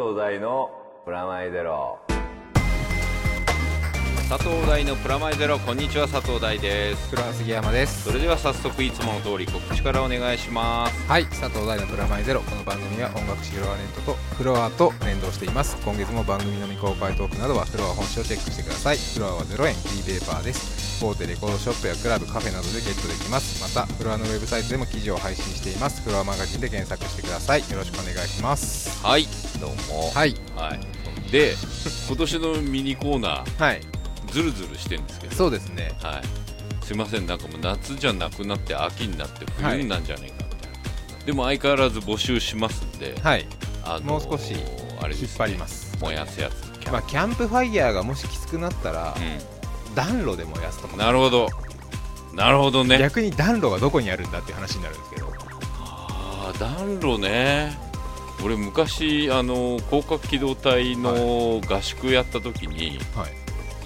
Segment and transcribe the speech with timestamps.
[0.00, 0.70] 藤大の
[1.04, 1.98] プラマイゼロ。
[4.30, 6.08] 佐藤大のプラマイゼロこんにちは。
[6.08, 7.10] 佐藤大です。
[7.10, 8.04] 黒杉山です。
[8.04, 11.06] それでは早速いつもの通り告知からお願いします。
[11.06, 11.26] はい。
[11.26, 15.76] 佐藤大のプラマイゼロこの番組は音楽誌フロアレントとフロアと連動しています。
[15.84, 18.96] 今月も番組の未公開トークなどはフロア本誌をチェックしてください。
[18.96, 23.62] フロアは0円フリーペーパーです大手レコードショップやクラブカフェなどでゲットできます。
[23.62, 26.02] またフロアのウェブサイトでも記事を配信しています。
[26.02, 27.60] フロアマガジンで検索してください。
[27.60, 29.04] よろしくお願いします。
[29.04, 29.26] はい。
[29.60, 30.10] どうも。
[30.14, 30.34] はい。
[30.56, 30.80] はい。
[31.30, 31.54] で
[32.08, 33.80] 今年のミニコーナーはい。
[34.32, 35.34] ズルズルしてるんですけど。
[35.34, 35.92] そうですね。
[36.02, 36.84] はい。
[36.84, 37.26] すいません。
[37.26, 43.46] なんかもう夏じゃなくなって秋になって冬になんじゃないかみたいな、でも相変わらず募集しますんで、はい。
[43.84, 44.54] あのーもう少し
[45.00, 45.96] あれです、ね、引っ張ります。
[46.00, 46.70] 燃やすやつ。
[46.80, 49.14] キャンまあキャンプファイヤーがもしきつくなったら
[49.94, 51.04] 暖炉で燃やすとうん、か。
[51.04, 51.48] なるほど。
[52.34, 52.98] なるほどね。
[52.98, 55.32] 逆に暖炉がどこにあるんだっていう話になるんですけど。
[55.78, 57.78] ああ暖炉ね。
[58.42, 63.30] 俺昔あの広角機動隊の合宿やった時に、はい。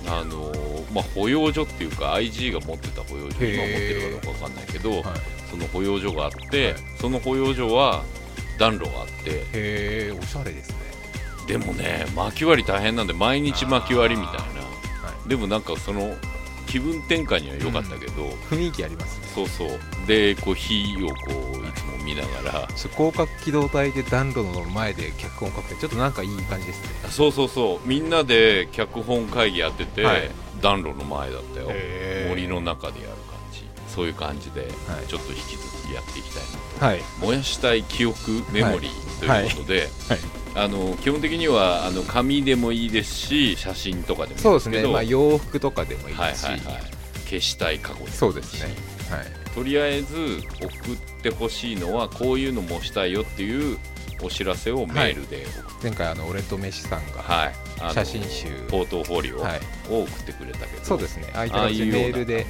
[0.06, 0.52] あの
[0.92, 5.02] まあ、保養所っていうか IG が持ってた保養所今持ってるかどうかわかんないけど、はい。
[5.50, 6.82] その保養所があって、はい。
[7.00, 8.04] その保養所は
[8.58, 9.30] 暖炉があって。
[9.30, 10.76] へえおしゃれですね。
[11.46, 14.50] でもね薪割り大変なんで毎日薪割りみたいな、は
[15.26, 16.14] でもなんかその
[16.66, 19.26] 気分転換には良かったけど、雰囲気ありますね。
[19.34, 19.78] そうそう。
[20.06, 22.68] でこう火をこういつも見ながら。
[22.96, 27.10] 広角機動隊で暖炉の前で脚本書くってちょっとなんかいい感じですね。
[27.10, 27.88] そうそうそう。
[27.88, 30.30] みんなで脚本会議やってて、はい。
[30.60, 31.70] 暖炉の前だったよ。
[32.28, 33.16] 森の中でやる
[33.94, 35.06] そういう感じで、はい。
[35.06, 36.42] ちょっと引き続きやっていきたい
[36.80, 37.02] なはい。
[37.20, 40.44] 燃やしたい記憶メモリーということで、はい。
[40.56, 44.92] あの基本的にはあの紙でもいいですし写真とかでもいいそうでけどですすね。
[44.92, 46.82] まあ洋服とかでもいいはいですし、はいはい。
[47.28, 48.16] 消したい過去でもいいし。
[48.16, 48.74] そうですね。
[49.10, 49.54] はい。
[49.54, 53.78] とりあえず送ってほしいのはこういうのもしたいよっていう
[54.24, 57.94] お知らせをメールで送って、前回あの俺と飯さんがはい。
[57.94, 58.46] 写真集。
[58.68, 59.60] ポートフォリオをはい。
[59.88, 61.30] 送ってくれたけど、そうですね。
[61.34, 62.38] ああいメールで。
[62.38, 62.46] で。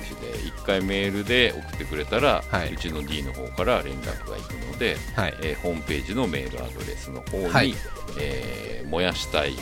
[0.47, 2.73] 一回メールで送ってくれたら、はい。
[2.75, 5.35] うちの D の方から連絡が行くので、はい。
[5.43, 7.75] えーホームページのメールアドレスの方に、はい。
[8.21, 9.55] えー燃やしたい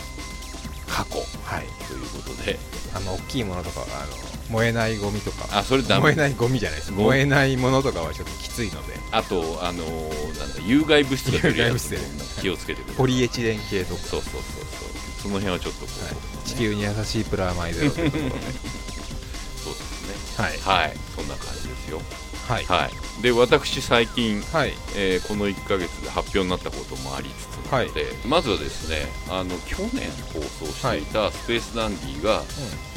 [0.89, 1.67] 箱はい。
[1.89, 2.59] ということで。
[2.95, 5.49] あの大きいものとかはあの燃えないゴミとか。
[5.51, 6.03] あそれダメ。
[6.03, 6.93] 燃えないゴミじゃないです。
[6.93, 8.95] 燃えないものとかはちょっときついので。
[9.11, 11.97] あと、あのーなんだ有害物質が出るやつ
[12.41, 12.97] 気をつけてください。
[12.99, 15.23] ポリエチレン系とか、そうそうそうそう。
[15.23, 18.31] その辺はちょっとこう、はい、地球に優しいプラマイゼロということで。
[19.63, 20.45] そうですね。
[20.45, 20.83] はい。
[20.83, 20.97] はい。
[21.17, 22.03] そんな感じですよ
[22.49, 22.65] はい。
[22.65, 23.23] はい。
[23.23, 24.73] で私最近はい。
[24.97, 32.43] えーこの1ヶ月で発表になったこともありつつなので、まずはですねあの去年放送していたスペースダンディが、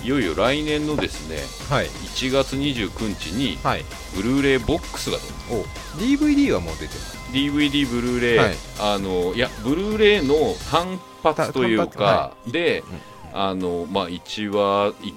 [0.04, 1.38] いよいよ来年のですね
[1.74, 1.88] はい。
[1.88, 3.86] 1月29日にはい。
[4.16, 5.66] ブルーレイボックスが出るお
[5.98, 7.18] DVD はもう出てます。
[7.32, 8.56] DVD ブルーレイ、はい。
[8.80, 10.36] あのいやブルーレイの
[10.72, 15.14] 単発というかは、で、うんあのまあ、1話1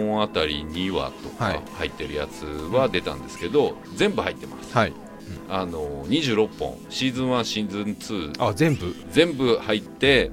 [0.00, 1.54] 本あたり2話とはい。
[1.54, 4.92] か入ってるやつは出たんですけど、全部入ってます、はい。
[5.48, 6.78] あの26本。
[6.90, 8.94] シーズン1シーズン2あ全部？
[9.10, 10.30] 全部入って、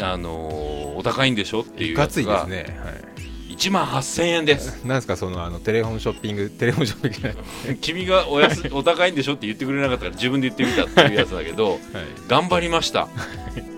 [0.00, 2.80] あのーお高いんでしょっていういかついですね。
[2.82, 3.16] はい。
[3.54, 4.84] 1万8000円です。
[4.84, 7.18] なんですかそのあのテレフォンショッピングテレフォンショッピング。
[7.20, 7.32] じゃ
[7.68, 11.80] ない君がお安お高いんでしょって言ってくれなかったから自分で言ってみたっていうやつだけど はい。
[12.28, 13.08] 頑張りました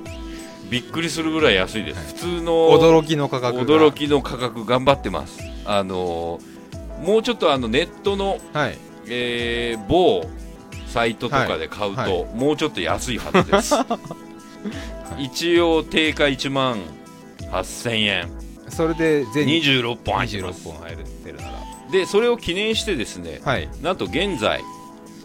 [0.70, 2.06] びっくりするぐらい安いです、はい。
[2.08, 3.62] 普通の驚きの価格が。
[3.64, 5.40] 驚きの価格頑張ってます。
[5.64, 6.58] あのー
[6.98, 8.78] もうちょっとあのネットの、はい。
[9.06, 10.28] えー某
[10.88, 12.22] サイトとかで買うと、はい。
[12.22, 13.74] はもうちょっと安いはずです、
[15.18, 16.78] 一応定価1万
[17.52, 18.30] 8000円。
[18.68, 20.68] それで全26本入ってます。
[20.68, 21.52] 26本入ってるなら。
[21.92, 23.68] でそれを記念してですねはい。
[23.82, 24.60] なんと現在、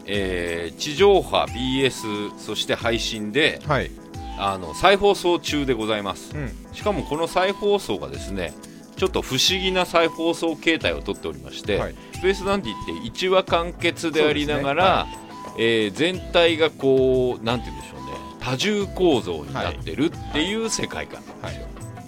[0.06, 3.92] えー地上波 BS そして配信ではい
[4.38, 6.36] あの再放送中でございます。
[6.36, 6.52] うん。
[6.74, 8.54] しかもこの再放送がですね
[8.96, 11.96] ちょっと不思議な再放送形態をとっておりまして、はい。
[12.14, 15.08] スペースダンディって1話完結でありながら、
[15.48, 21.68] そうえー全体がこうなんて言うんでしょうね多重構造になってるっていう世界観なんですよ、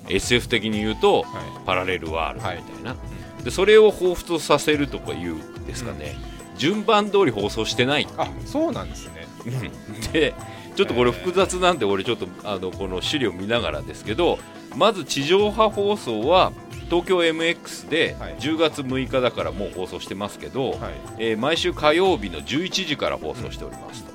[0.10, 2.96] SF 的に言うと、はパラレルワールドみたいな、
[3.44, 6.16] でそれを彷彿とさせるとかいうんですかね、
[6.58, 8.08] 順番通り放送してない。
[8.18, 9.28] あそうなんですね。
[10.12, 10.34] で
[10.76, 14.40] ちょっとこれ複雑なんで俺ちょっとあのこの資料見ながらですけど
[14.76, 16.52] まず地上波放送は
[16.90, 18.36] 東京 MX ではい。
[18.36, 20.80] 10月6日だからもう放送してますけど、はい。
[21.18, 24.12] えー毎週火曜日の11時から放送しておりますと、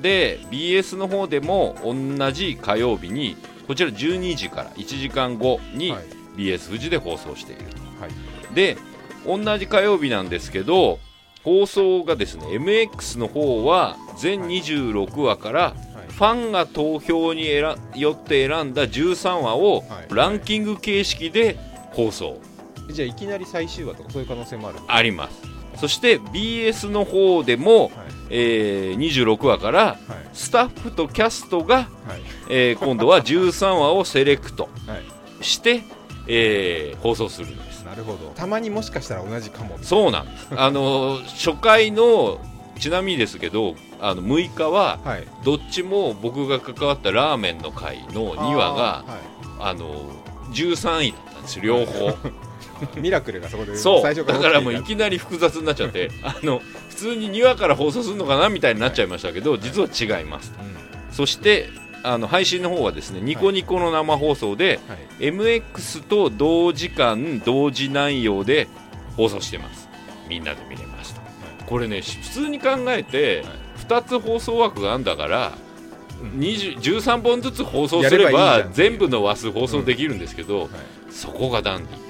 [0.00, 3.36] で BS の方でも同じ火曜日に
[3.66, 6.04] こちら12時から1時間後にはい。
[6.36, 7.76] BS 富士で放送していると。
[8.00, 8.54] はい。
[8.54, 8.76] で
[9.26, 10.98] 同じ火曜日なんですけど
[11.42, 15.91] 放送がですね MX の方は全26話からはい
[16.22, 20.14] フファンが投票に選よって選んだ13話をはい。
[20.14, 21.58] ランキング形式で
[21.90, 22.38] 放送。
[22.92, 24.78] じゃあいきなり最終話とかそういう可能性もある。
[24.86, 25.42] あります。
[25.78, 27.90] そして BS の方でも、はい。
[28.30, 29.98] えー26話からはい。
[30.32, 31.88] スタッフとキャストが、はい。
[32.48, 34.96] えー今度は13話をセレクトは
[35.40, 35.44] い。
[35.44, 35.82] して、
[36.28, 37.82] えー放送するんです。
[37.82, 38.30] なるほど。
[38.36, 39.76] たまにもしかしたら同じかも。
[39.82, 40.48] そうなんです。
[40.56, 42.38] あのー初回の
[42.78, 45.26] ちなみにですけどあの6日ははい。
[45.44, 49.04] どっちも僕が関わったラーメンの会の2話が
[49.58, 50.10] ああの
[50.52, 52.12] 13位だったんですよ両方。
[53.00, 54.02] ミラクルがそこでそう。
[54.02, 60.52] 最初からだからもうい起きなり複雑になっちゃって あの普通に2話から放送するのかなみたいになっちゃいましたけど、実は違います。
[60.52, 60.76] いたうん。
[61.12, 61.68] そして
[62.02, 65.30] あの配信の方はですねニコニコの生放送で、はい。
[65.30, 68.66] MX と同時間同時内容で
[69.16, 69.88] 放送してます。
[70.28, 71.20] みんなで見れました、
[71.66, 73.44] これねし普通に考えて、
[73.92, 75.52] 2つ放送枠があんだから、
[76.22, 76.40] うん。
[76.40, 80.68] 20 13本ずつ放送すれば全部の話数放送できるんですけど、はい。
[81.10, 82.02] そこがダンディ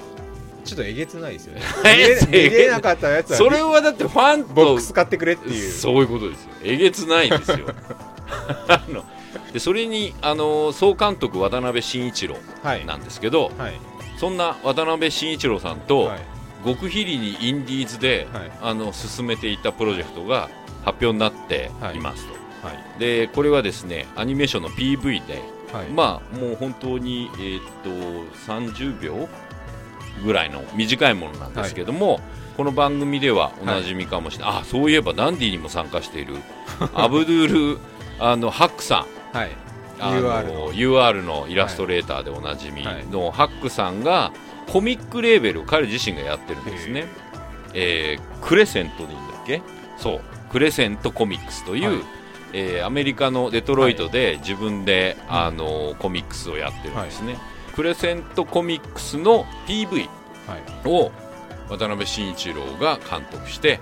[0.63, 1.61] ちょっとえげつないですよね。
[1.85, 5.71] え見れ見れなかったやつはそれはだってファンとボックス買ってくれっていう。
[5.71, 6.49] そういうことですよ。
[6.63, 7.67] えげつないですよ。
[8.69, 9.03] あの
[9.51, 13.73] でそれにあの総監督渡辺慎一郎はいなんですけど、はい。
[14.17, 16.32] そんな渡辺慎一郎さんと、はい
[16.65, 18.51] 極秘裏にインディーズで、はい。
[18.61, 20.49] あの進めていたプロジェクトが
[20.83, 21.99] 発表になってい。
[21.99, 22.33] ますと、
[22.67, 22.99] はい。
[22.99, 25.87] でこれはですねアニメーションの PV で、はい。
[25.87, 27.89] まあもう本当に、えーっと
[28.51, 29.27] 30秒
[30.23, 32.19] ぐらいの短いものなんですけども、
[32.55, 36.35] この番組ではおなじみかもしれない、あそういえばダンディにも参加している
[36.93, 37.79] アブドゥール
[38.19, 39.37] あのハックさん。
[39.37, 39.51] はい。
[39.99, 40.73] あの UR の。
[40.73, 44.31] UR のイラストレーターでおなじみのハックさんが
[44.67, 47.05] コミックレーベルを彼自身がやってるんですね、
[47.73, 49.61] えークレセントでいいんだっけ？
[49.97, 50.21] そう。
[50.51, 52.01] クレセントコミックスという、はい。
[52.53, 57.37] えーアメリカのデトロイトで自分で、あのコミックスをやってるんですね、
[57.75, 60.07] クレセントコミックスの PV
[60.47, 60.89] はい。
[60.89, 61.11] を
[61.69, 63.79] 渡辺慎一郎が監督して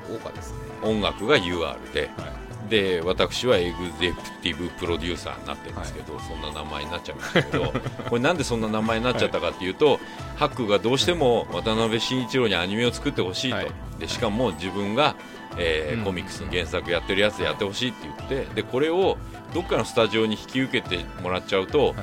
[0.83, 2.40] 音楽が UR ではい
[2.71, 7.73] で私はエグゼクティブプロデューサーになってるんですけど、そんな名前になっちゃいましたけど
[8.09, 9.99] これなんでそんな名前になっちゃったかっていうと、
[10.37, 13.67] ハックがどうしても渡辺慎一郎にアニメを作ってほしいと、はい。
[13.99, 15.15] でしかも自分が、
[15.57, 16.05] えーうん。
[16.05, 19.17] コミックスの原作やってるやつやってほしいって言ってでこれを
[19.53, 21.95] どっかのスタジオに引き受けてもらっちゃうと、はい。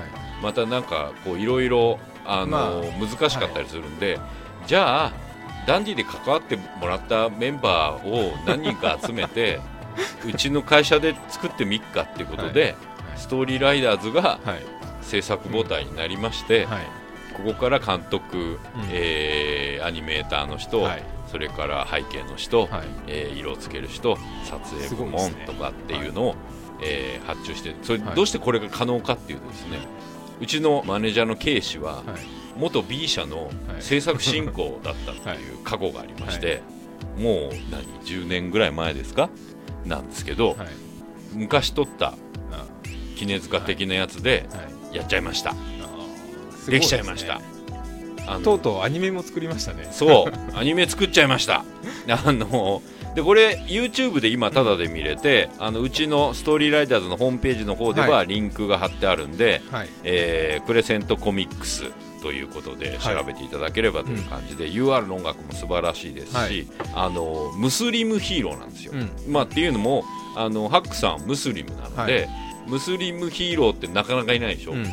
[0.43, 4.21] またなんかこういろいろあの、ま難しかったりするんで、
[4.67, 5.13] じゃあ
[5.67, 9.61] ダンディで関わってもらったメンバーを何人か集めて
[10.27, 12.75] うちの会社で作ってみっかっていうことで、
[13.17, 14.63] ストーリーライダーズがはい。
[15.03, 16.85] 制作母体になりまして、はい。
[17.35, 18.59] ここから監督、
[18.91, 21.03] えーアニメーターの人、はい。
[21.31, 22.71] それから背景の人、はい。
[23.07, 26.35] えー色をつける人撮影部門とかっていうのを、
[26.83, 28.15] えー発注してそれはい。
[28.17, 29.79] どうしてこれが可能かっていうとですね、
[30.41, 32.05] うちのマネージャーの K 氏は、はい。
[32.59, 36.61] 元 B 社の制作進行だったっていう過去がありまして、
[37.17, 39.31] もう何10年ぐらい前ですか？
[39.85, 40.69] なんですけど、はい。
[41.35, 42.15] 昔撮ったあ
[43.17, 44.97] 杵塚的なやつではい。
[44.97, 47.41] やっちゃいました、あーできちゃいました。
[48.43, 49.89] とうとうアニメも作りましたね。
[49.91, 50.57] そう。
[50.59, 51.65] アニメ作っちゃいました。
[52.09, 52.83] あの
[53.15, 59.89] でこれ YouTube で今タダで見れてあのうちのストーリーライダーズのホームページの方でははリンクが貼ってあるんで、はい。
[60.05, 61.85] えープレセントコミックス
[62.23, 66.67] ということで調べていただければという感じで、UR の音楽も素晴らしいですし、はい。
[66.95, 68.93] あのムスリムヒーローなんですよ。
[68.95, 69.33] うん。
[69.33, 70.05] まあ、っていうのも
[70.37, 72.29] あのハックさんはムスリムなので、
[72.67, 74.87] ムスリムヒーローってなかなかいないでしょ、うん。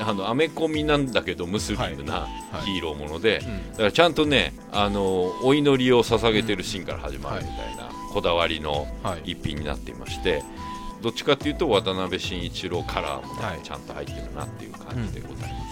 [0.00, 2.28] あのアメコミなんだけどムスリムなは
[2.62, 2.66] い。
[2.66, 3.70] ヒーローもので、うん。
[3.72, 9.32] だからちゃんとねあのお祈りを捧げてるシーンから始まるみたいな、こだわりのはい。
[9.32, 10.42] 一品になっていまして
[11.02, 15.60] どっちかっていうと渡辺慎一郎カラーもちゃんと入ってるなっていう感じでございます。
[15.60, 15.63] よ、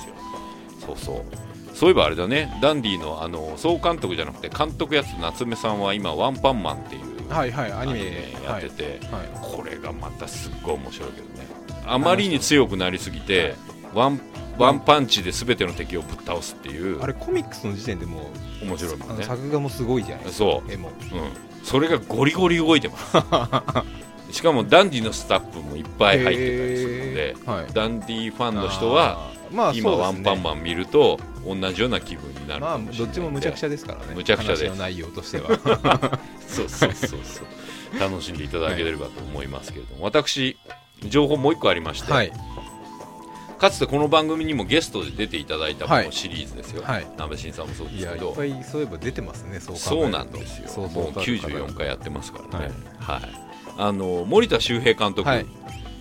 [0.86, 1.76] そうそう。
[1.76, 2.52] そういえばあれだね。
[2.60, 9.28] ダンディのあの総監督じゃなくて監督やつ夏目さんは今ワンパンマンっていうはいはいアニメやってて、はい。
[9.40, 11.46] これがまたすっごい面白いけどね。
[11.86, 13.54] あまりに強くなりすぎて、
[13.94, 14.20] ワン
[14.58, 18.30] ワンパンチで全ての敵をぶっ倒すっていうあれコミックスの時点でも
[18.62, 19.24] う面白いもんね。
[19.24, 20.72] 作画もすごいじゃないですかそう。
[20.72, 20.90] 絵も。
[20.90, 20.94] うん、
[21.64, 23.16] それがゴリゴリ動いてます。
[24.36, 27.72] しかもダンディのスタッフもいっぱい入ってたりするので、はい。
[27.72, 34.14] ダンディファンの人はまあ今ワンパンマン見ると同じような気分になるまあどっちもむちゃくちゃですからね。
[34.14, 34.64] むちゃくちゃです。
[34.64, 35.48] 話の内容としては。
[36.46, 38.00] そうそうそうそう。
[38.00, 40.56] 楽しんでいただければと思いますけれども、私
[41.08, 42.32] 情報もう一個ありまして、はい。
[43.58, 46.06] かつてこの番組にもゲストで出ていただいたもはい。
[46.06, 47.06] のシリーズですよ、はい。
[47.16, 48.32] 鍋新さんもそうですけど。
[48.32, 50.68] ぱいそういえば出てますねそうなんですよ。
[50.68, 51.12] そうもうそう。
[51.14, 52.70] たる方が94回やってますからね。
[52.98, 53.20] はい。
[53.20, 53.30] はい、
[53.78, 55.46] あの森田修平監督、はい。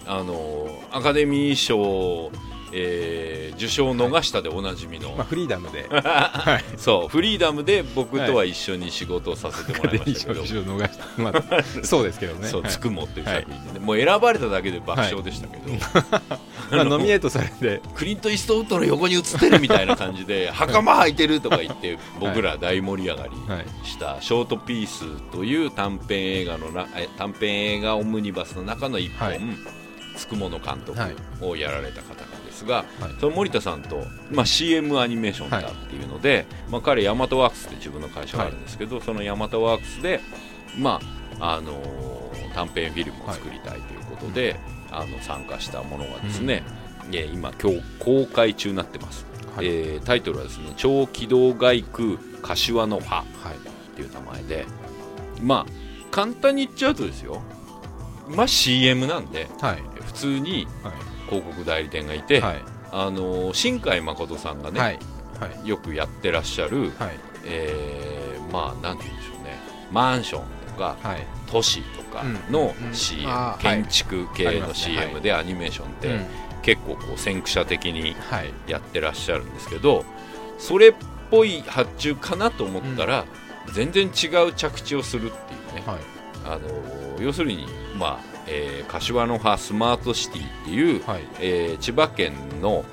[0.08, 2.32] あのアカデミー賞、
[2.74, 5.86] えー受賞を逃したでおなじみの、まあフリーダムで。
[5.92, 6.80] はい。
[6.80, 11.06] そうフリーダムで僕とは一緒に仕事をさせてもらいましたけど、一応逃した。
[11.22, 12.48] まあ そうですけどね。
[12.48, 12.72] そう、はい。
[12.72, 13.80] つくもっていう作品で。
[13.80, 15.64] ね、もう選ばれただけで爆笑でしたけど、
[16.72, 17.82] まあノミネートされて。
[17.94, 23.66] クリント・イーストウッドの横に写ってるみたいな感じで、袴履いてるとか言って、僕ら大盛り上がりはい。
[23.88, 29.42] した「ショートピース」という短編映画のなえ短編映画オムニバスの中の一本、はい。
[30.16, 31.16] つくもの監督はい。
[31.42, 32.31] をやられた方なん
[32.62, 32.86] ですが、はい。
[33.20, 40.22] その森田さんと、まあ、CM アニメーションだっていうので、まあ、彼ヤマトワークスって自分の会社があるんですけど、そのヤマトワークスで、
[40.78, 41.00] ま
[41.40, 42.22] ああのー
[42.54, 44.60] 短編フィルムを作りたいということで、
[44.92, 46.64] あの参加したものがですね、
[47.12, 49.26] えー今今日公開中になってます、
[49.56, 49.68] はい。
[49.68, 53.26] えータイトルはですね超機動外空柏の葉はい。
[53.56, 54.66] っていう名前で
[55.42, 55.72] まあ
[56.12, 57.42] 簡単に言っちゃうとですよ。
[58.28, 59.84] まあ CM なんではい。
[60.06, 62.62] 普通にはい広告代理店がいて、はい。
[62.92, 65.00] あの新海誠さんがね、はい。
[65.40, 65.68] はい。
[65.68, 67.20] よくやってらっしゃる、はい。
[67.46, 69.58] えーまあなんて言うんでしょうね。
[69.92, 71.26] マンションとかはい。
[71.50, 72.94] 都市とかうんのうん。
[72.94, 76.26] CM、あー建築あ系の CM でアニメーションって、うん。
[76.62, 78.54] 結構こう先駆者的にはい。
[78.68, 80.06] やってらっしゃるんですけど
[80.60, 80.94] それっ
[81.32, 83.26] ぽい発注かなと思ったら、
[83.74, 85.98] 全然違う着地をするっていうね、はい。
[86.46, 87.66] あの要するに、
[87.98, 91.22] まあえー柏の葉スマートシティっていう、はい。
[91.40, 92.84] えー千葉県の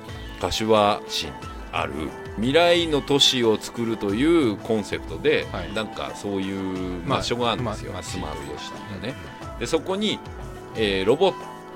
[0.41, 1.31] 柏市に
[1.71, 1.93] ある
[2.37, 5.73] 未来の都市を作るというコンセプトで、はい。
[5.73, 9.15] なんかそういうまあ場所があるんですよ、まあスマートシティがね、
[9.53, 10.19] うんでそこに、
[10.75, 11.33] えーロボッ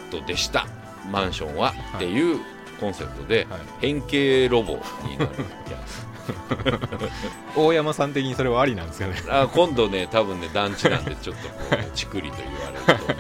[0.10, 0.66] トでした
[1.12, 2.40] マンションは、っていう
[2.80, 3.60] コンセプトで、はい。
[3.82, 4.74] 変形ロボ
[5.06, 5.32] になる
[5.70, 6.04] やつ
[7.60, 9.16] 大山さん的にそれはありなんですかね？
[9.30, 13.14] あ今度ね多分ね団地なんでちょっとこうね チクリと言われると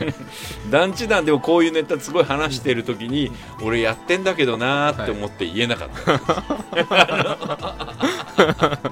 [0.70, 3.30] 団地なんでもこういうネタすごい話してる時に
[3.62, 6.20] 俺やってんだけどなーって思って言えなかった、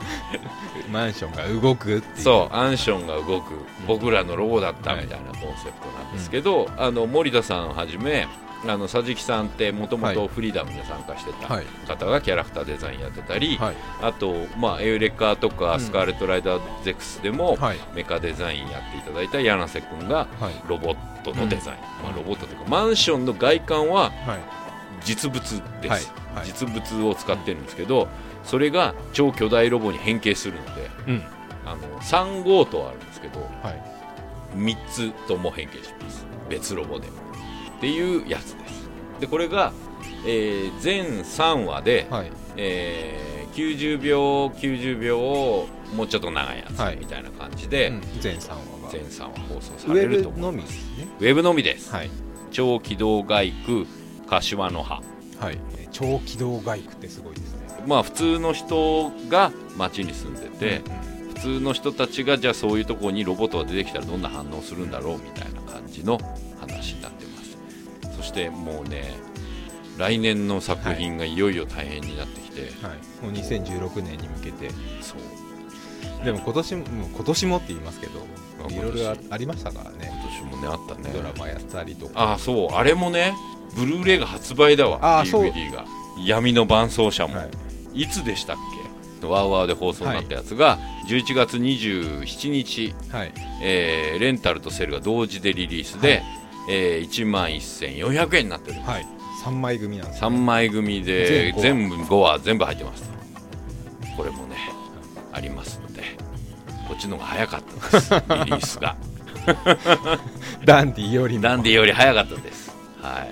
[0.91, 3.55] マンションが動くってそうアンションが動く。
[3.87, 8.27] 僕らのロボだったみたいなコンセプトなんですけど、あの森田さんをはじめ
[8.67, 11.65] あの佐々木さんってもともとフリーダムに参加してたはい。
[11.87, 13.75] 方がキャラクターデザインやってたり、はい。
[14.03, 15.81] あと、まあ、エウレカとかうん。
[15.81, 17.79] スカーレット・ライダー・ゼクスでも、はい。
[17.95, 20.55] メカデザインやっていただいた柳瀬君がはい。
[20.69, 22.05] ロボットのデザイン、うん。
[22.05, 24.13] まあ、ロボットというかマンションの外観ははい。
[25.05, 26.13] 実物です、
[26.45, 28.09] 実物を使ってるんですけど
[28.43, 31.23] それが超巨大ロボに変形するのでうん。
[31.67, 33.83] あの3号棟あるんですけどはい。
[34.57, 36.25] 3つとも変形します。
[36.49, 37.09] 別ロボで
[37.85, 38.89] っていうやつです。
[39.21, 39.73] でこれが、
[40.27, 42.33] えー全3話で、はい。
[42.57, 46.97] えー90秒90秒をもうちょっと長いやつはい。
[46.97, 48.01] みたいな感じで、うん。
[48.21, 48.91] 全3話が。
[48.91, 50.55] 全3話放送されると思います。
[50.57, 51.09] みですね。
[51.21, 52.11] ウェブのみです、はい。
[52.51, 53.87] 超機動外区
[54.27, 55.03] 柏の葉。
[55.39, 55.59] はい。
[55.93, 57.85] 超機動外区ってすごいですね。
[57.87, 66.19] まあ普通の人が町に住んでて、うん普通の人たちがじゃあそういうところにロボットが出てきたらどんな反応するんだろうみたいな感じの
[66.61, 67.24] 話になってますそ
[68.25, 69.15] してもうね
[69.99, 74.71] 来年の作品がいよいよ大変になってきて、はい、もう2016年に向けて。
[75.01, 76.25] そう。
[76.25, 78.13] でも今年も今年もって言いますけど
[78.67, 80.11] あいろいろあありましたからね。
[80.41, 81.11] 今年もねあったね。
[81.15, 82.13] ドラマやったりとか。
[82.21, 82.75] ああそう。
[82.75, 83.35] あれもね
[83.77, 85.25] ブルーレイが発売だわ。
[85.25, 85.85] DVD が。
[86.25, 87.45] 闇の伴奏者も、は
[87.93, 88.03] い。
[88.03, 88.57] い、つでしたっ
[89.21, 89.27] け？
[89.27, 90.79] ワーワーで放送になったやつが、
[91.09, 93.33] 11月27日、はい。
[93.63, 96.23] えーレンタルとセルが同時でリリースで、はい
[96.69, 99.07] えー1万1400円になっております、はい。
[99.45, 103.11] 3枚組なんです3枚組で全全部5話全部入ってます。
[104.17, 104.57] これもね
[105.33, 106.03] ありますので
[106.89, 108.11] こっちの方が早かったです。
[108.15, 108.97] リリースが。
[110.65, 111.43] ダンディよりも。
[111.43, 112.75] ダンディより早かったです。
[113.03, 113.27] は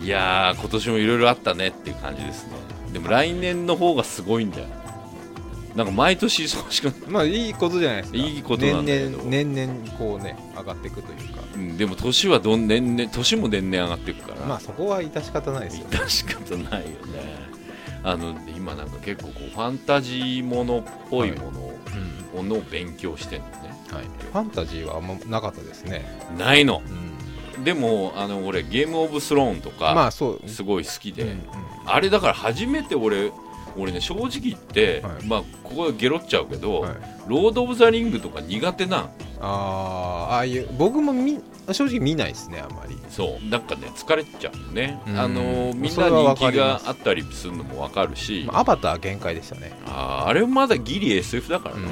[0.00, 0.04] い。
[0.04, 2.52] いやー今年もいろいろあったねっていう感じですね。
[2.92, 4.66] でも来年の方がすごいんだよ
[5.78, 8.18] なんか毎年忙しくなまあいいことじゃないですか。
[8.18, 9.18] いいことなんだけど。
[9.22, 11.40] 年々年々こうね上がっていくというか。
[11.54, 15.86] うんでも年はどん年々年も年々上がっていくから、まあそこは致し方ないですよ。
[15.88, 17.48] 致し方ないよね。
[18.02, 21.78] あの今なんか結構こうファンタジーものっぽいものを,、
[22.40, 23.54] うんのを勉強してんのね。
[23.92, 26.04] はい、ファンタジーはあんまなかったですね、
[26.36, 26.82] ないの。
[27.56, 30.48] うん、でもあの俺ゲームオブスローンとか、まあそう。
[30.48, 31.38] すごい好きで、うんうん。
[31.86, 33.30] あれだから初めて俺
[33.78, 35.26] 俺ね正直言って、はい。
[35.26, 36.92] まあここでゲロっちゃうけど、はい。
[37.26, 39.10] ロード・オブ・ザ・リングとか苦手なん。
[39.40, 42.96] あーああいう僕もみ正直見ないですねあんまり。
[43.10, 43.48] そう。
[43.48, 45.18] なんかね疲れちゃうよね、うん。
[45.18, 49.72] あのみんな人気があったりするのも分かるし、まあアバター限界でしたね。
[49.86, 51.82] あーあれまだギリ SF だからね、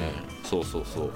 [0.43, 1.11] そうそうそう。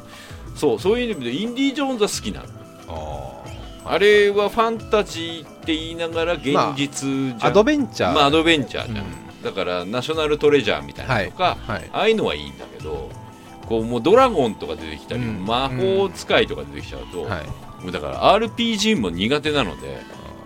[0.55, 2.47] そうそういう意味でインディ・ージョーンズは好きなの。
[2.87, 3.41] あ
[3.83, 11.89] あれはファンタジーって言いながら現実じゃん、アドベンチャー、まあアドベンチャーじゃん、うんだからナショナルトレジャーみたいなのとか、はい。
[11.91, 13.10] ああいうのはいいんだけど
[13.67, 15.45] こうもうドラゴンとか出てきたり、うん。
[15.45, 17.48] 魔法使いとか出てきちゃうと、はい。
[17.83, 20.00] もうだから RPG も苦手なので、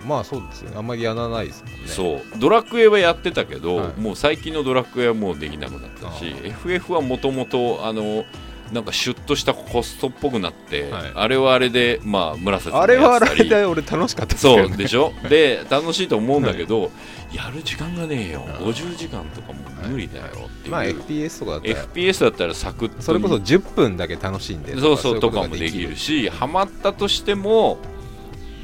[0.03, 0.77] あまあそうですよね。
[0.77, 1.79] あんまりやらないですもんね。
[1.87, 2.21] そう。
[2.39, 3.99] ドラクエはやってたけど、はい。
[3.99, 8.23] もう最近のドラクエはもうできなくなったしあ FF はもともとあの
[8.71, 11.11] なんかシュッとしたホストっぽくなって、はい。
[11.13, 14.75] あれはあれでまあ紫あれはあれで俺楽しかったですそけどね。
[14.75, 14.77] う。
[14.77, 15.13] でしょ？
[15.29, 16.91] で楽しいと思うんだけど、
[17.31, 18.43] やる時間がねえよ。
[18.47, 21.75] あ50時間とかもう無理だよっていう、まあ FPS とかだったら。
[21.93, 25.95] FPS だったらサクッとそれこそ10分だけ楽しんでそうそうとかもできる。
[25.95, 27.77] しハマったとしても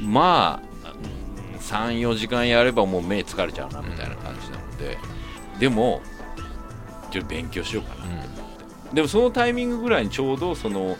[0.00, 0.92] まあ
[1.60, 4.98] 34時間やればもう目疲れちゃうなみたいな感じなので、
[5.60, 6.02] でも
[7.12, 8.21] ちょっと勉強しようかな、うん
[8.92, 10.96] でもそのタイミングぐらいにちょうどその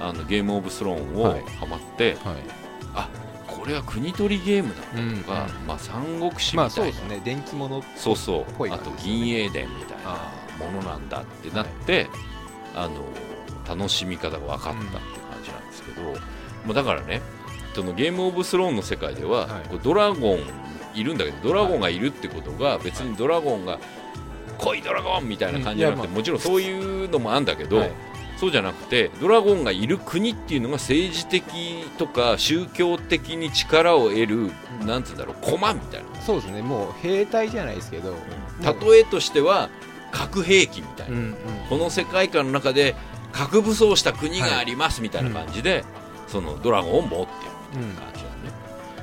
[0.00, 1.42] あのゲームオブスローンをはい。
[1.42, 2.36] ハマって、はい。
[3.46, 7.20] これは国取りゲームだったうんとか、まあ、三国志みまたいな、あそうですね。
[7.24, 8.68] 電気物そうそう。
[8.68, 12.08] あと銀英伝みたいなあものなんだってなって、
[12.76, 12.94] あの
[13.68, 16.02] 楽しみ方が分かったっていう感じなんですけど、
[16.64, 17.22] まあ、だからね
[17.74, 19.68] そのゲームオブスローンの世界では、はい。
[19.68, 20.40] こうドラゴン
[20.94, 23.80] いるんだけどドラゴンがいるってことが別にドラゴンが
[24.58, 26.18] 来いドラゴンみたいな感じじゃなくて、うんまあ。
[26.18, 27.92] もちろんそういうのもあるんだけど、はい。
[28.36, 34.36] そうじゃなくてドラゴンがいる国っていうのが政治的とか宗教的に力を得る、
[34.80, 34.86] うん。
[34.86, 36.20] なんつうんだろう駒みたいな。
[36.20, 36.62] そうですね。
[36.62, 38.14] もう兵隊じゃないですけど。
[38.60, 39.70] 例えとしては
[40.12, 41.36] 核兵器みたいな、うんうん。
[41.68, 42.94] この世界観の中で
[43.32, 45.84] 核武装した国がありますみたいな感じで、
[46.26, 47.26] そのドラゴンを持ってる
[47.86, 48.34] みたいな感じだね、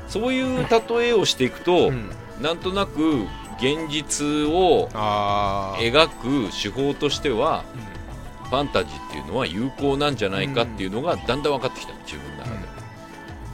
[0.07, 2.09] そういう例えをしていくと、うん。
[2.41, 3.25] なんとなく
[3.63, 7.63] 現実を描く手法としては
[8.49, 12.57] ファンタジーっていうのは有効なんじゃないかっていうのがだんだん分かってきた自分の中で、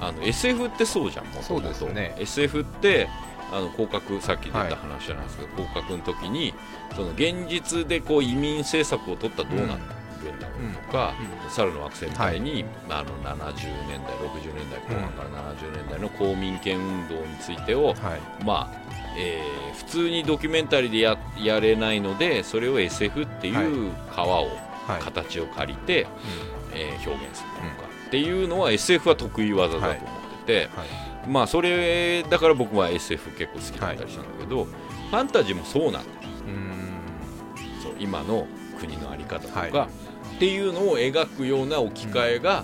[0.01, 2.15] あの SF ってそうじゃんもともとそうですね。
[2.17, 3.07] SF って
[3.51, 6.55] あの広角さっき出た話じゃないですけど、広角の時に
[6.95, 9.98] その現実でこう移民政策を取ったらどうなるん
[10.39, 11.13] だろうとか、
[11.49, 13.53] 猿の惑星みたいに、あの70
[13.87, 18.43] 年代60年代後半から70年代の公民権運動についてを、はい。
[18.43, 18.79] まあ
[19.17, 24.47] えー普通にドキュメンタリーでややれないのでそれを SF っていう川を、
[24.87, 25.01] はい。
[25.01, 26.07] 形を借りて、
[26.73, 29.99] えー表現するとか、っていうのは SF は得意技だと思っ
[30.45, 31.29] てて、はい。
[31.29, 36.05] まあそれだから僕は SF 結構好きだったりしたんだけど、ファンタジーもそうなんだよ
[36.47, 37.81] うん。
[37.83, 38.47] そう今の
[38.79, 39.71] 国の在り方とか、はい
[40.39, 42.63] っていうのを描くような置き換えが、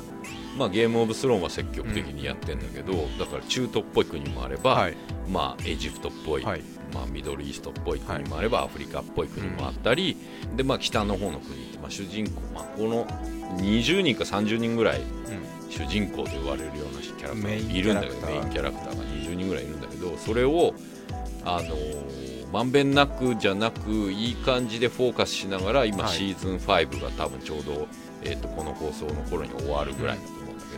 [0.58, 4.96] まあ、ゲームオブスローンは積極的にやってんだけど、だから中東っぽい国もあれば、はい。
[5.30, 6.62] まあ、エジプトっぽい、はい。
[6.94, 10.16] まあ、ミドルイーストっぽい国もあれば、アフリカっぽい国もあったり、
[10.56, 13.06] でまあ、北の方の国って、まあ、主人公、まあ、この
[13.58, 15.02] 20人か30人ぐらい
[15.70, 20.74] 主人公と言われるようなキャラクターがいるんだけどメメインキインキャラクターが20人ぐらいいるんだけどそれを
[21.44, 22.25] あのー
[22.56, 26.14] まんべんなくじゃなくいい感じでフォーカスしながら今はい。
[26.14, 27.86] シーズン5が多分ちょうど、
[28.24, 30.78] えー、とこの放送の頃に終わるぐらいだと思うんだけ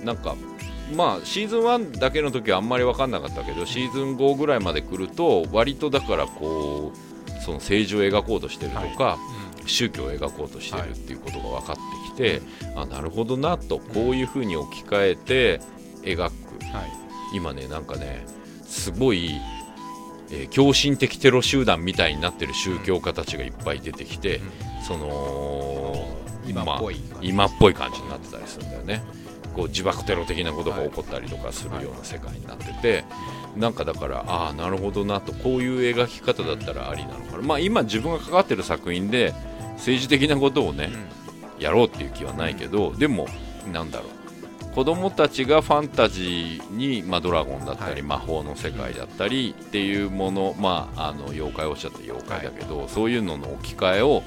[0.00, 0.34] ど、なんか
[0.96, 9.16] まあシーズン1だけの時はあんまり分かんなかったけどシーズン5ぐらいまで来ると割とだからこうその政治を描こうとしてるとか、
[9.66, 12.42] 宗教を描こうとしてるっていうことが分かってきて、
[12.74, 15.60] あなるほどなとこういうふうに置き換えて
[16.02, 16.20] 描く。
[16.20, 16.90] はい。
[17.32, 18.26] 今ねなんかね
[18.64, 19.40] すごい、
[20.30, 24.40] えー狂信的テロ集団みたいになってる宗教家たちがいっぱい出てきて、
[24.86, 26.08] その
[26.46, 29.02] 今っぽいまあ今っぽい感じになってたりするんだよね。
[29.54, 33.04] こう自爆テロ的なことが起こったりとかするような世界になってて、
[33.56, 35.32] なんかだからああなるほどなと。
[35.32, 37.42] こういう描き方だったらありなのかな。
[37.42, 39.34] まあ今自分が関わってる作品で
[39.74, 40.90] 政治的なことをね、
[41.58, 43.26] やろうっていう気はないけど、でも
[43.72, 44.19] なんだろう
[44.80, 48.02] 子供たちがファンタジーに、まあ、ドラゴンだったり、はい。
[48.02, 54.22] 魔法の世界だったりっていうもの、まあ、あの妖怪をおっしゃった妖怪だけど、そういうのの置き換えを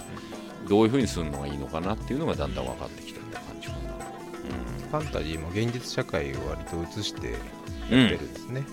[0.70, 5.00] どういうふうにするのがいいのかなっていうのがだんだん分かってきたって感じかな。
[5.00, 7.38] ファンタジーも現実社会を割と映してや
[7.92, 8.63] うんってるんですね、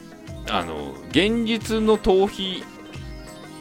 [0.50, 2.62] あの現実の逃避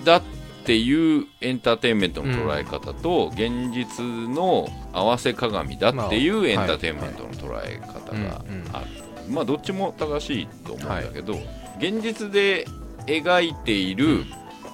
[0.04, 0.39] だって
[0.78, 8.44] いうエンターテインメントの捉え方と、現実の合わせ鏡だっていうエンターテインメントの捉え方が
[8.74, 8.86] ある、
[9.30, 11.34] まあどっちも正しいと思うんだけど、
[11.80, 12.66] 現実で
[13.06, 14.26] 描いているフ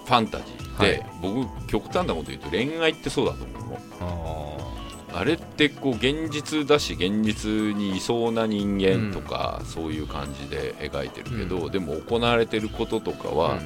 [0.07, 1.05] ァンタジーって、はい。
[1.21, 4.57] 僕極端なこと言うと恋愛ってそうだと思うの。
[5.13, 13.59] ああれってこう現実だし現実にいそうな人間とか、そういう感じで描いてるけど、でも行われてることとかーは、うん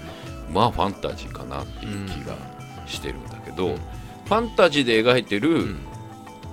[0.51, 2.35] まあファンタジーかなっていう気が
[2.85, 3.75] してるんだけど、うん。
[3.75, 5.79] ファンタジーで描いてる、うん。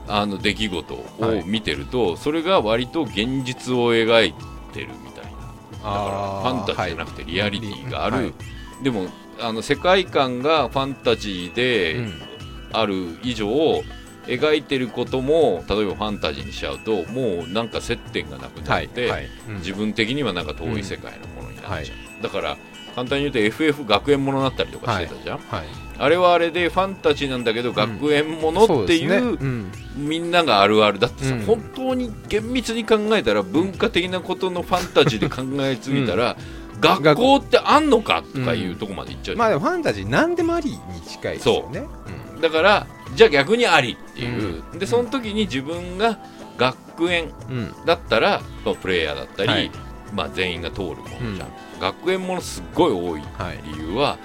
[0.09, 1.41] あの出来事はい。
[1.41, 4.35] を見てると、それが割と現実を描い
[4.73, 5.31] てるみたいな。
[5.31, 5.37] だ
[5.83, 8.33] あからファンタジーじゃなくてリアリティがある、はい。
[8.83, 9.09] でも
[9.41, 12.23] あの世界観がファンタジーでうん。
[12.73, 13.49] ある以上、
[14.27, 19.29] 描いてることも例えばファンタジーにしちゃうともうなんか接点がなくなはいって、はい。
[19.49, 19.55] うん。
[19.59, 22.57] 自分的にはなんか遠い世界のものになっちゃう、だから
[22.97, 25.67] 簡単に言うと FF 学園ものになったりとかしてたじゃん、はい。
[25.99, 29.17] あれはあれでファンタジーなんだけど学園ものっていう,、そうですね。
[29.19, 29.73] うん。
[29.97, 31.45] みんながあるあるだってさ、うん。
[31.45, 36.39] 本当に厳密に考えたら文化的なことのファンタジーで考えすぎたら、
[36.81, 39.39] 学校ってあんのかとかいうとこまでいっちゃうじゃん。
[39.41, 41.87] まあでもファンタジー何でもありに近いですよね。
[42.41, 46.19] だからじゃあ逆にありっていう、でその時に自分が
[46.57, 47.59] 学園うん。
[47.59, 49.71] うんだったら、まあプレイヤーだったり、はい。
[50.13, 51.49] まあ、全員が通るものじゃん、
[51.81, 53.61] 学園ものすっごい多いはい。
[53.65, 54.19] 理由は、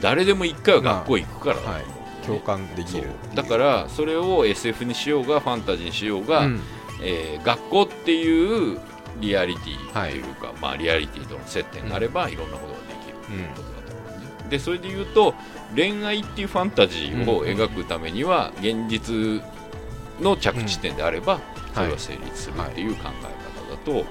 [0.00, 1.84] 誰でも一回は学校行くからだと思う、はい。
[2.26, 6.60] 共感できるだからそれを SF にしようがファンタジーにしようが、うん。
[7.02, 8.78] えー学校っていう
[9.20, 15.34] リアリティというか、まあ、リアリティとの接点があれば、いろんなことができるうんことだと思うんででそれで言うと
[15.74, 19.42] 恋愛っていうファンタジーを描くためには現実
[20.20, 21.40] の着地点であれば、
[21.74, 23.41] それは成立するっていう考え
[23.84, 24.04] 方だ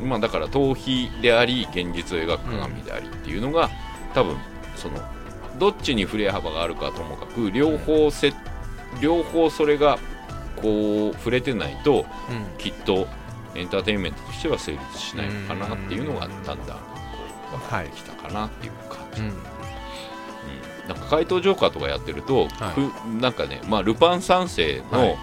[0.00, 3.70] と、まあ、だから逃避であり現実を描く鏡でありっていうのが
[4.14, 4.36] 多分
[4.76, 5.00] その
[5.58, 8.32] どっちに振れ幅があるかともかく両方せ
[9.00, 9.98] 両方それが
[10.56, 12.58] こう触れてないとうん。
[12.58, 13.06] きっと
[13.54, 16.64] エンターテインメントとしては成立しないのかなっていうのがだんだん分
[17.68, 19.34] かってきたかなっていう感じ、うんうん。
[20.88, 22.48] なんか怪盗ジョーカーとかやってると、はい。
[22.72, 25.18] ふなんかね、まあ、ルパン三世のはい。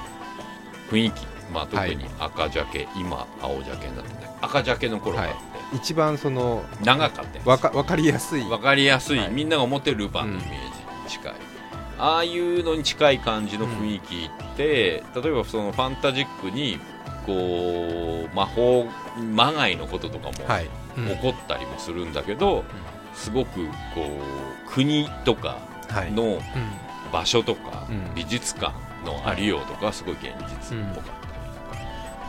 [0.92, 1.96] 雰囲気、まあ、特はい。
[1.96, 5.36] に赤ジャケ、今青ジャケになってて赤ジャケの頃があって、
[5.76, 8.44] 一番その長かったよわかわかりやすい。
[8.50, 9.30] わかりやすい、はい。
[9.32, 11.34] みんなが思ってるルパンのイメージに近い、
[11.98, 16.80] ああいうのに近い感じの雰囲気って、例えばそのファンタジックに
[17.26, 18.86] こう魔法
[19.34, 20.70] 魔界のこととかもはい。
[20.98, 21.08] うん。
[21.08, 22.64] 起こったりもするんだけど、
[23.14, 24.08] すごくこ
[24.68, 25.58] う国とか
[25.90, 26.12] はい。
[26.12, 26.42] のうん。
[27.12, 28.14] 場所とか、うん。
[28.14, 28.72] 美術館
[29.04, 30.26] のありようとかすごい現
[30.70, 31.19] 実っぽかった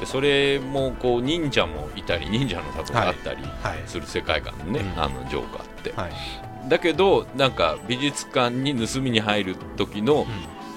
[0.01, 3.83] でそれもこう忍者もいたり忍者の里があったりはい。
[3.87, 5.03] する世界観のね、うん。
[5.03, 6.69] あのジョーカーって、はい。
[6.69, 10.27] だけどなんか美術館に盗みに入る時の、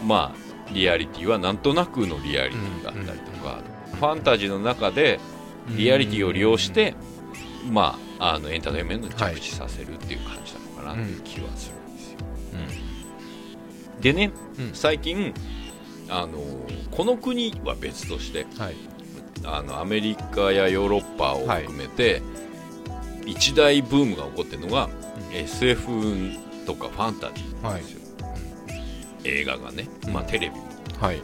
[0.05, 3.59] まあリアリティはなんとなくのリアリティがあったりとか、
[3.93, 5.19] ファンタジーの中で
[5.69, 6.95] リアリティを利用して、
[7.69, 12.17] まあ、あのエンターテインメントに着地させるっていう感じなのかなっていう気はするんですよ。
[14.01, 14.71] でね、うん。
[14.73, 15.33] 最近
[16.09, 16.39] あの
[16.91, 18.75] この国は別としてはい
[19.45, 22.21] あのアメリカやヨーロッパを含めて、
[23.25, 24.89] 一大ブームが起こってるのが、
[25.31, 25.87] SF
[26.65, 27.99] とかファンタジーなんですよ、
[29.23, 30.55] 映画がね、まあ、テレビ。
[30.55, 30.63] も
[30.99, 31.21] はい。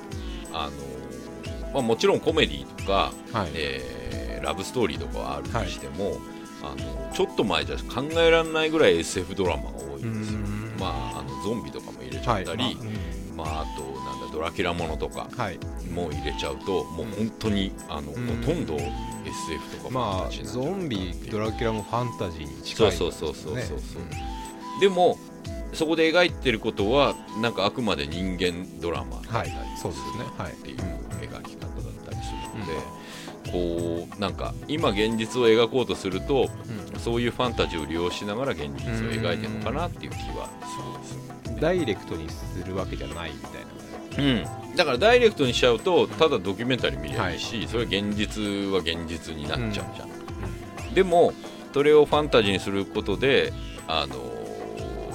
[0.51, 3.51] あの、まあ、もちろんコメディとか、はい。
[3.53, 3.99] えー
[4.41, 6.17] ラブストーリーとかはあるにしても、
[6.63, 10.75] あのちょっと前じゃ考えられないぐらい SF ドラマが多いんですよ、うん。
[10.79, 12.73] まあ、あのゾンビとかも入れちゃったり、はい。
[12.73, 13.37] うん。
[13.37, 15.59] まあ、あとなんだドラキュラものとかはい。
[15.91, 18.27] も入れちゃうともう本当にあの、うん。
[18.27, 23.79] ほとんど SF とかまあゾンビドラキュラもファンタジーに近いそうそうそうそうそう。
[23.79, 24.21] そうね。
[24.81, 25.17] でも
[25.73, 29.77] そこで描いてることはなんかあくまで人間ドラマだったりはい。
[29.81, 30.25] そうですね。
[30.37, 30.51] はい。
[30.51, 36.49] っていう描き方だったりするので、こうなんか今現実を描こうとすると
[36.97, 43.67] そういうファンタジーを利用しながら現実を描いてるのかなっていう気はするんですよ、ダイレクトにするわけじゃないみたいな
[44.19, 47.39] うん、だからダイレクトにしちゃうとただドキュメンタリー見ればいい。
[47.39, 50.05] し、それは現実は現実になっちゃうじゃ
[50.91, 51.33] ん、でも
[51.73, 53.53] それをファンタジーにすることで
[53.87, 54.15] あの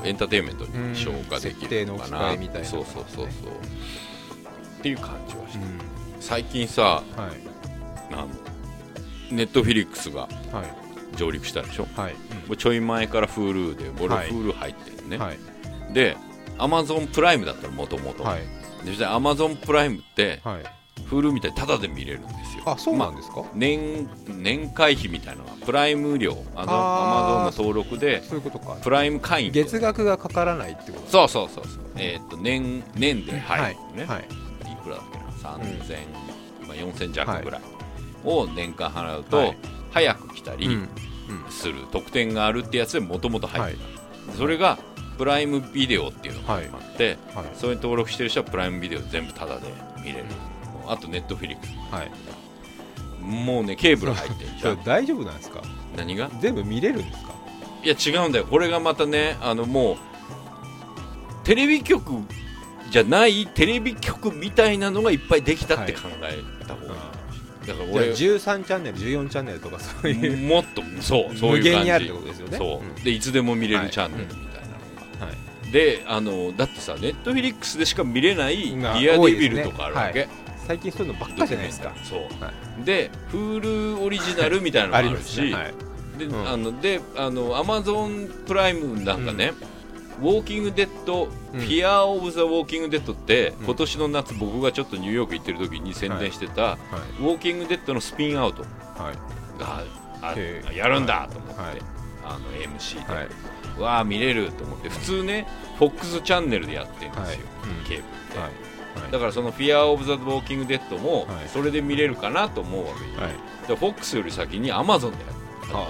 [0.04, 2.40] エンターテインメントに消化できるのかな、うん。
[2.40, 3.52] みたいなそうそうそうそう。
[3.52, 5.60] っていう感じはして、う
[6.20, 7.02] 最近さんはい。
[8.12, 8.28] あの
[9.30, 10.36] ネットフィリックスがはい。
[11.16, 11.86] 上陸したでしょ？
[11.96, 12.12] はい。
[12.12, 12.18] も
[12.50, 14.28] うちょい前から Hulu で俺はい。
[14.30, 15.38] Hulu 入ってるね、はい。
[15.94, 16.16] で
[16.58, 18.24] Amazon プライムだったらもともと
[18.84, 20.62] はい実際 Amazon プライムってはい。
[21.10, 22.62] Hulu みたいにタダで見れるんですよ。
[22.66, 23.44] あそうなんですか？
[23.54, 27.50] 年年会費みたいなのがプライム料あのあー。
[27.50, 28.76] Amazon の登録でそういうことか。
[28.82, 31.10] プライム会員と月額がかからないってこと？
[31.10, 31.84] そうそうそうそう。
[31.96, 34.22] えーっと年年で入るのね、はい。
[34.72, 35.24] い、くらだっけな
[35.56, 35.98] ？3000、
[36.64, 37.60] 今4000弱ぐらい
[38.24, 39.56] を年間払うと、はい。
[39.90, 40.88] 早く来たりうん。
[41.50, 41.74] する。
[41.92, 43.80] 特典があるってやつでもともと入って
[44.30, 44.78] た、それが
[45.16, 47.46] プライムビデオっていうのが始まって、はい。
[47.54, 49.66] それに登録してる人はプライムビデオ全部タダで
[50.04, 50.24] 見れる、
[50.86, 51.70] あとネットフィリックス。
[51.92, 52.10] はい。
[53.20, 54.76] もうねケーブル入ってるじそゃん。
[54.78, 55.62] れ 大丈夫なんですか？
[55.96, 56.30] 何が？
[56.40, 57.32] 全部見れるんですか？
[57.82, 58.44] いや違うんだよ。
[58.46, 59.96] これがまたねあのもう
[61.44, 62.12] テレビ局
[62.90, 71.68] じゃないテレビ局みたいなのがいっぱいできたって考えた方がいい、だから俺13チャンネル14チャンネルとかそういうもっとそうそういう感じ。
[71.70, 72.58] 無限にあるってことですよね。
[72.58, 73.04] そう、ん。
[73.04, 74.44] でいつでも見れはいるチャンネルみたいな。
[74.48, 74.53] はい
[75.74, 80.28] であのだってさネットフィリックスでしか見れない「デがィアデビル」とかあるわけ、
[80.68, 81.92] 最近そういうのばっかじゃないですか。
[82.04, 82.52] そう、は
[82.84, 85.42] で Hulu オリジナルみたいなのもあるし。
[85.50, 85.52] ね。
[85.52, 85.74] はい。
[86.16, 86.48] で、うん。
[86.48, 89.52] あのであの Amazon プライムなんかね、
[90.22, 91.60] ウォーキングデッド、うん。
[91.60, 93.64] フィア・オブ・ザ・ウォーキング・デッドって、うん。
[93.64, 96.78] 今年の夏僕がちょっとニューヨーク行ってる時に宣伝してた、は
[97.18, 97.22] い。
[97.22, 99.60] ウォーキング・デッドのスピンアウトはい。
[99.60, 99.82] が
[100.22, 101.82] あへえやるんだと思って、はい。
[102.24, 103.28] あの AMC で、はい
[103.78, 105.46] わあ見れると思って普通ね
[105.78, 107.36] FOX チャンネルでやってるんですよ、はい。
[107.36, 107.84] うん。
[107.84, 108.46] ケーブルって、は
[109.08, 109.12] い。
[109.12, 111.48] だからその「フィア・オブ・ザ・ウォーキング・デッド」もはい。
[111.48, 113.32] それで見れるかなと思うわけよ、はい。
[113.68, 115.32] で FOX より先に Amazon でや
[115.68, 115.88] るは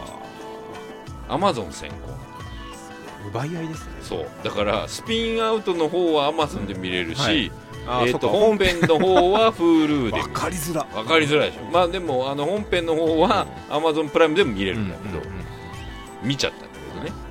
[1.28, 1.96] Amazon 先行。
[2.10, 2.24] あ
[3.28, 3.92] 奪い合いですね。
[4.02, 4.26] そう。
[4.42, 7.50] だからスピンアウトの方は Amazon で見れるし、
[7.86, 10.84] えー、と本編の方は Hulu でわかりづら。
[10.84, 11.64] 分かりづらいでしょ。
[11.70, 15.22] まあでもあの本編の方は Amazon プライムでも見れるんだけど、
[16.22, 16.66] 見ちゃった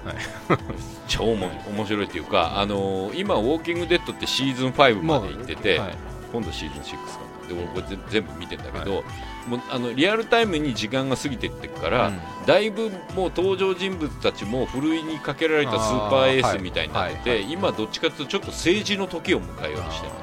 [0.03, 0.75] んだけどね、
[1.07, 5.95] 超面白いっていうか、あのー今「ウォーキング・デッド」ってシーズン5まで行ってて、はい。
[6.31, 7.47] 今度シーズン6かな。
[7.47, 9.03] で俺これぜ全部見てんだけど、
[9.47, 12.19] もうあのリアルタイムに時間が過ぎてってくから、うん。
[12.47, 17.51] だいぶもう登場人物たちもふるいにかけられたスーパーエースみたいになってて、はいはい。
[17.51, 20.13] 今どっちかというとちょっと政治の時を迎えようとしてる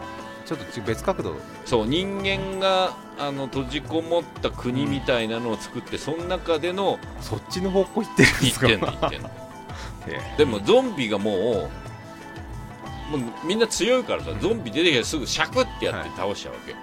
[0.46, 1.36] ちょっと別角度。
[1.64, 8.66] そう人間があの閉じこもった国みたいなのを作って、その中でのそっちの方向行ってるんですか？
[8.66, 9.28] 言ってんの言ってんの。
[9.28, 9.30] へ
[10.36, 11.70] でもゾンビがも
[13.12, 16.74] うもうみんな強いからさゾンビ出てきてすぐシャクってやって倒しちゃうわけ、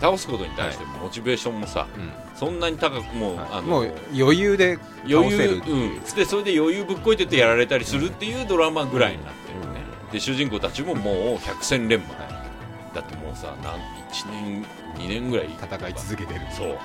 [0.00, 6.00] 倒すことに対してモチベーションもさ、えうんそんなに高くもう、あのもう余裕で余裕うん。
[6.16, 12.14] でそれで余裕ぶっこいててやられたりするっていうドラマぐらいになってるね、で主人公たちももう百戦錬磨、
[12.94, 14.64] だってもうさなん1年
[14.96, 16.40] 2年ぐらい戦い続けてる。
[16.50, 16.78] そう。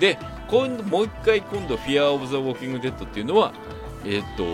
[0.00, 3.52] で今度もう一回今度「フィア・オブ・ザ・ウォーキング・デッド」っていうのは
[4.08, 4.44] えっ、と,、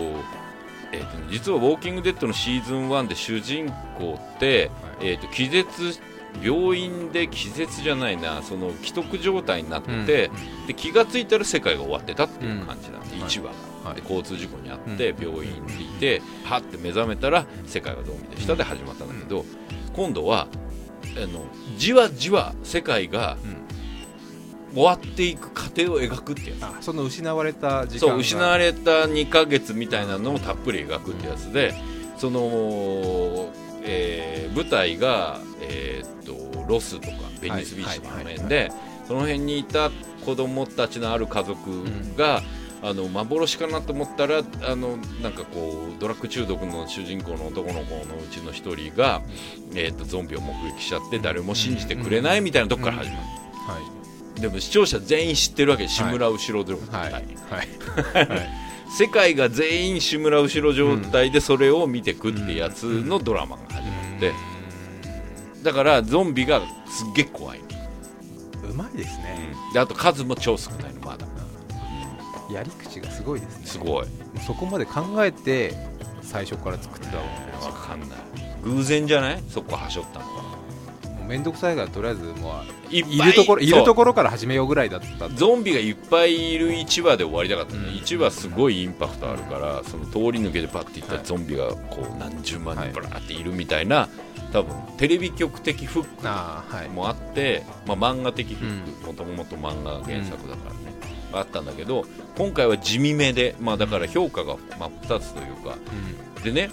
[0.91, 4.69] えーとね実は「ウォーキング・デッド」のシーズン1で主人公って、
[5.01, 5.99] えー、と気絶
[6.43, 10.05] 病院で気絶じゃないなその危篤状態になって、うん
[10.65, 13.51] で気がついたら世界が終わってたっていう感じなんで、うん1話
[13.83, 14.01] が、はい。
[14.01, 19.45] で交通事故にあってうん病院にいて、はって目覚めたら世界がゾンビでしたで始まったんだけど、
[19.95, 20.47] 今度は
[21.15, 21.45] あの
[21.77, 23.37] じわじわ世界が
[24.75, 26.63] 終わっていく過程を描くってやつ。
[26.63, 31.73] あその失われた時間そう失われた2ヶ月みたいなのをたっぷり描くってやつで、
[32.17, 33.51] その、
[33.83, 38.71] えー舞台が、えーっとロスとかベニスビーチの辺で、
[39.07, 39.91] その辺にいた
[40.25, 41.83] 子供たちのある家族
[42.17, 42.41] が、
[42.81, 49.21] あの幻かなと思ったらあのなんかこうドラッグ中毒の主人公の男の子のうちの一人が、
[49.73, 54.04] えーっとゾンビを目撃しちゃって誰も信じてくれないみたいなとこから始まる、はい
[54.39, 57.23] でも視聴者全員知ってるわけ志村後ろ状態、はい。
[57.23, 58.27] はい。
[58.27, 58.49] は い
[58.97, 64.33] 世界が全員志村後ろ状態でそれを見てくってやつのドラマが始まって、
[65.63, 67.59] だからゾンビがすっげえ怖い、
[68.69, 69.53] うまいですね。
[69.73, 71.25] であと数も超少ないのまだ。
[72.53, 73.65] やり口がすごいですね。
[73.65, 74.05] すごい。
[74.45, 75.73] そこまで考えて
[76.21, 77.23] 最初から作ってたわ
[77.61, 78.09] けわかんない。
[78.63, 79.43] 偶然じゃない？
[79.49, 80.43] そこはしょったのは。
[81.27, 85.29] 面倒くさいからとりあえずもういっぱいいるところいるところから始めようぐらいだった。
[85.29, 87.95] ゾンビがいっぱいいる1話で終わりたかったね、うん。
[87.95, 91.25] 1話すごいインパクトあるからその通り抜けてパッていったはい。
[91.25, 94.09] ゾンビがこう何十万はい人ブラーっているみたいな
[94.53, 96.89] 多分テレビ局的フックああはい。
[96.89, 100.77] もあって、まあ、漫画的フックもともと漫画原作だからね、
[101.33, 102.05] あったんだけど
[102.37, 105.77] 今回は地味めで、まあ、だから評価が真っ二つというか。
[106.43, 106.69] でね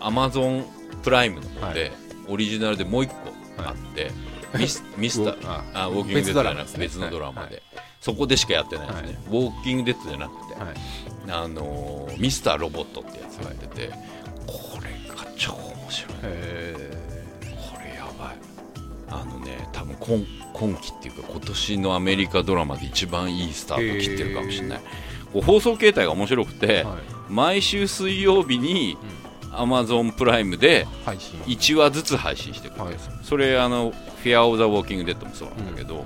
[0.00, 0.66] アマゾン
[1.02, 1.92] プライムの方で、はい。
[2.28, 3.16] オリジナルでもう一個
[3.62, 4.10] あって、
[4.58, 7.62] ミスミスターああウォーキングデッドじゃなくて別のドラマで、はい。
[8.00, 9.14] そこでしかやってないですね、はい。
[9.14, 10.74] ウォーキングデッドじゃなくて、はい。
[11.28, 13.88] あのーミスターロボットってやつがやってて、
[14.46, 16.90] これが超面白いへ
[17.72, 18.36] これやばい。
[19.08, 24.80] あのね多分今今期っていうか今年のアメリカドラマで一番いいスタート切ってるかもしれない。
[25.32, 26.86] こう放送形態が面白くて、
[27.28, 28.96] 毎週水曜日に
[29.50, 31.40] Amazon プライムで配信。
[31.40, 33.92] 1話ずつ配信してくるんです、それあの
[34.24, 36.04] 「フィア・オブ・ザ・ウォーキング・デッド」もそうなんだけど、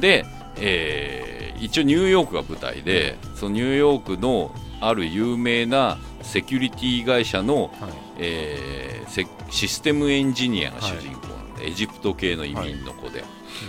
[0.00, 7.90] で、えー一応ニューヨークが舞台で、そのニューヨークのある有名なセキュリティ会社の、はい。
[8.18, 13.24] えーセシステムエンジニアが主人公なんで、エジプト系の移民の子で、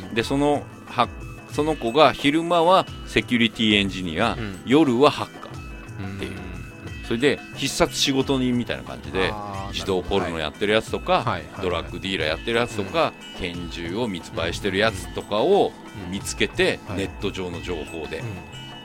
[0.08, 1.08] うんでそのは
[1.52, 4.62] その子が昼間はセキュリティエンジニア、うん。
[4.68, 6.32] 夜はハッカーうんっていう
[7.10, 9.34] それで必殺仕事人みたいな感じで
[9.72, 15.72] 自動ポルノやってるやつとか、ドラッグディーラーやってるやつとか、拳銃を密売してるやつとかを
[16.06, 16.12] うん。
[16.12, 16.98] 見つけて、はい。
[17.00, 18.22] ネット上の情報で、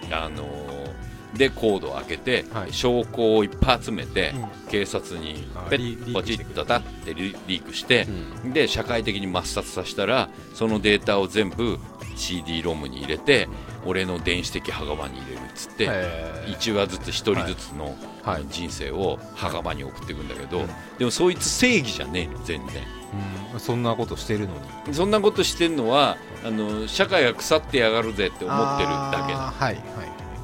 [0.06, 0.14] うん。
[0.14, 0.74] あのー
[1.34, 2.72] でコードを開けて、はい。
[2.72, 4.32] 証拠をいっぱい集めて、
[4.62, 4.70] うん。
[4.70, 8.06] 警察にあペッポチッとたってリリークして、
[8.44, 8.52] うん。
[8.54, 11.78] で社会的に抹殺させたらそのデータを全部
[12.16, 13.48] CD ロムに入れて
[13.84, 16.56] 俺の電子的墓場に入れるっつって、へー。
[16.56, 17.94] 1話ずつ1人ずつの
[18.48, 20.66] 人生を墓場に送っていくんだけど、うん。
[20.98, 22.82] でもそいつ正義じゃねえの全然。
[23.52, 23.60] うん。
[23.60, 24.54] そんなことしてるの
[24.86, 24.94] に。
[24.94, 29.80] そんなことしてんのはあの社会が腐ってやがるぜって思ってるだけなあーはいは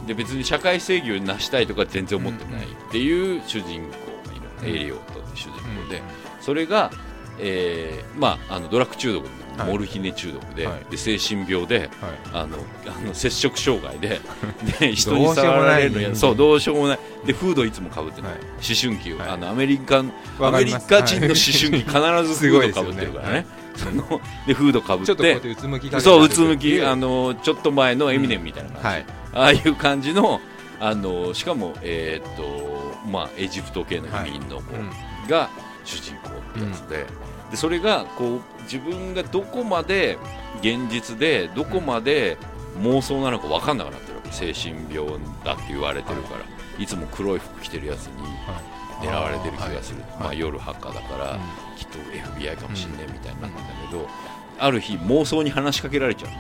[0.05, 0.07] い。
[0.07, 3.90] で別に社会正義を成したいとか全然思ってないっていう主人公
[4.29, 5.53] がいる、うんエリオットって主人
[5.85, 6.03] 公で、うん。
[6.40, 6.90] それが、
[7.38, 10.90] えーまあ、あのドラッグ中毒で、はいモルヒネ中毒で,、はい。
[10.90, 11.90] で精神病ではい。
[12.33, 14.20] あのあの接触障害で
[14.81, 16.99] で人に触られるのそうどうしようもない。
[17.27, 18.37] でフードいつもかぶってる、はい。
[18.37, 18.42] 思
[18.81, 21.85] 春期あのアメリカンアメリカ人の思春期必
[22.35, 23.46] ずフードかぶってるからね。
[23.77, 29.07] すそのでフードかぶっててうつむきがそううつむきあのちょっと前のエミネムみたいな感じ、はい。
[29.33, 30.40] ああいう感じの
[30.81, 34.90] あのしかも、えーっとまあ、エジプト系の移民の子うん。
[35.29, 35.51] が
[35.85, 37.07] 主人公ってやつで,、
[37.50, 40.18] でそれがこう自分がどこまで
[40.60, 42.36] 現実でどこまで
[42.80, 44.32] 妄想なのか分かんなくなってるわけ。
[44.32, 45.08] 精神病
[45.44, 46.44] だって言われてるから、
[46.78, 48.60] い、つも黒い服着てるやつには
[49.02, 49.06] い。
[49.06, 50.20] 狙われてる気がする、はい。
[50.20, 51.40] まあ、夜ハッカーだから、うん
[51.80, 54.06] きっと FBI かもしんねえみたいになってんだけど、
[54.58, 56.30] ある日妄想に話しかけられちゃう。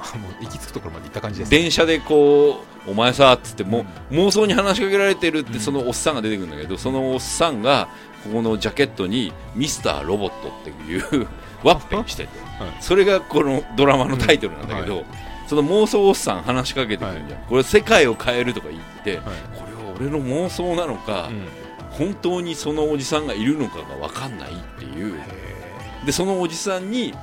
[0.00, 7.88] あもう行き着くところまで行った感じです電車でこう「お前さ」っつっても、妄想に話しかけられてるってそのおっさんが出てくるんだけど、そのおっさんが
[8.24, 11.28] ここのジャケットに「ミスターロボット」っていう
[11.62, 12.28] ワッペンしてて、
[12.62, 12.76] はい。
[12.80, 15.04] それがこのドラマのタイトルなんだけど、うん
[15.48, 19.24] その妄想おっさん話しかけてくるじゃん、これ世界を変えるとか言って、はい。
[19.58, 21.48] これは俺の妄想なのか、うん。
[21.90, 25.16] 本当にそのおじさんがいるのかが分かんないっていう。
[25.16, 27.14] へでそのおじさんに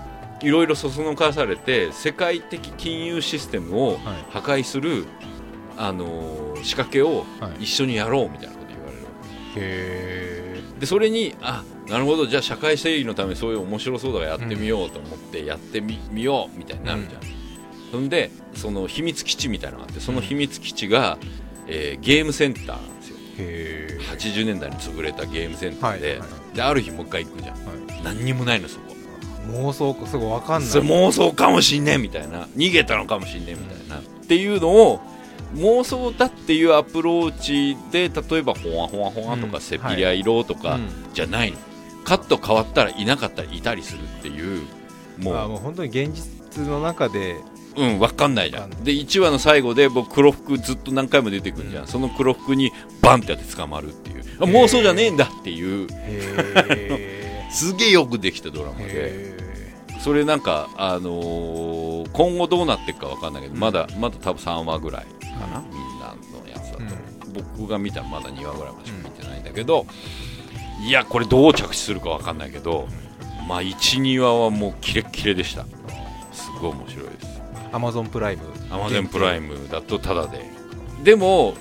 [0.42, 4.00] いろいろそそのかされて世界的金融システムをはい。
[4.32, 5.06] 破壊する、
[5.78, 7.66] あのー仕掛けをはい。
[7.66, 10.45] 一緒にやろうみたいなこと言われるわーへけ
[10.80, 17.22] でそれにあなるほどじゃあ社会正義のためそういう面白そうだからやってみようと思ってやってみ,、みようみたいになるじゃん、
[17.92, 21.18] そんでその秘密基地みたいなのがあってその秘密基地が、
[21.68, 23.18] えーゲームセンターなんですよ。
[23.40, 27.56] えへえ80年代に潰れたゲームセンターで,、はいはである日もう一回行くじゃん。
[27.56, 28.04] はい。
[28.04, 28.96] 何にもないのそこ。
[29.48, 30.70] 妄想かすごいわかんない。
[30.70, 32.48] それ妄想かもしんねえみたいな。
[32.56, 35.02] 逃げたのかもしんねえみたいな、っていうのを
[35.54, 41.58] 妄想だっていうアプローチで例えばほわほわほわとか、うんせっぴりゃ色とかうんじゃないの、
[42.04, 44.68] カット変わったらいなかったらいたりするっていう
[45.18, 45.38] もう。
[45.38, 47.38] あもう本当に現実の中で
[47.78, 48.70] うん分かんないじゃん。
[48.70, 51.88] で1話の最後で僕黒服ずっと何回も出てくるじゃん、うん。
[51.90, 54.24] その黒服にバンってやって捕まるっていう。
[54.40, 55.88] あ妄想じゃねえんだっていう。
[55.92, 58.86] へ すげえよくできたドラマで。
[58.88, 59.35] え
[60.06, 63.60] それなんか、あのー今後どうなっていくかわかんないけど、うん。
[63.60, 66.88] まだまだ多分3話ぐらいかな、みんなのやつだと、う
[67.58, 69.88] 僕が見たらまだ2話ぐらいまでしか見てないんだけど、
[70.86, 72.88] いやこれどう着地するかわかんないけど、
[73.48, 75.66] まあ12話はもうキレッキレでした。
[76.32, 77.42] すごい面白いです。
[77.72, 80.46] アマゾンプライムアマゾンプライムだとタダで。
[81.04, 81.56] でも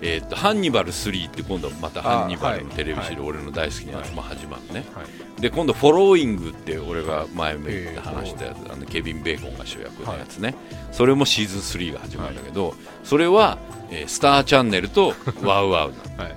[0.00, 5.02] えー、とハンニバル3って今度またハンニバルのテレビシリーズ、俺の大好きなやつも始まるね、は
[5.38, 5.40] い。
[5.40, 10.54] で今度フォローイングって俺が前も言って話したやつ、あのケビン・ベーコンが主役のやつね、
[10.92, 13.58] それもシーズン3が始まるんだけど、それは、
[13.90, 16.36] えースターチャンネルと ワウワウなはい。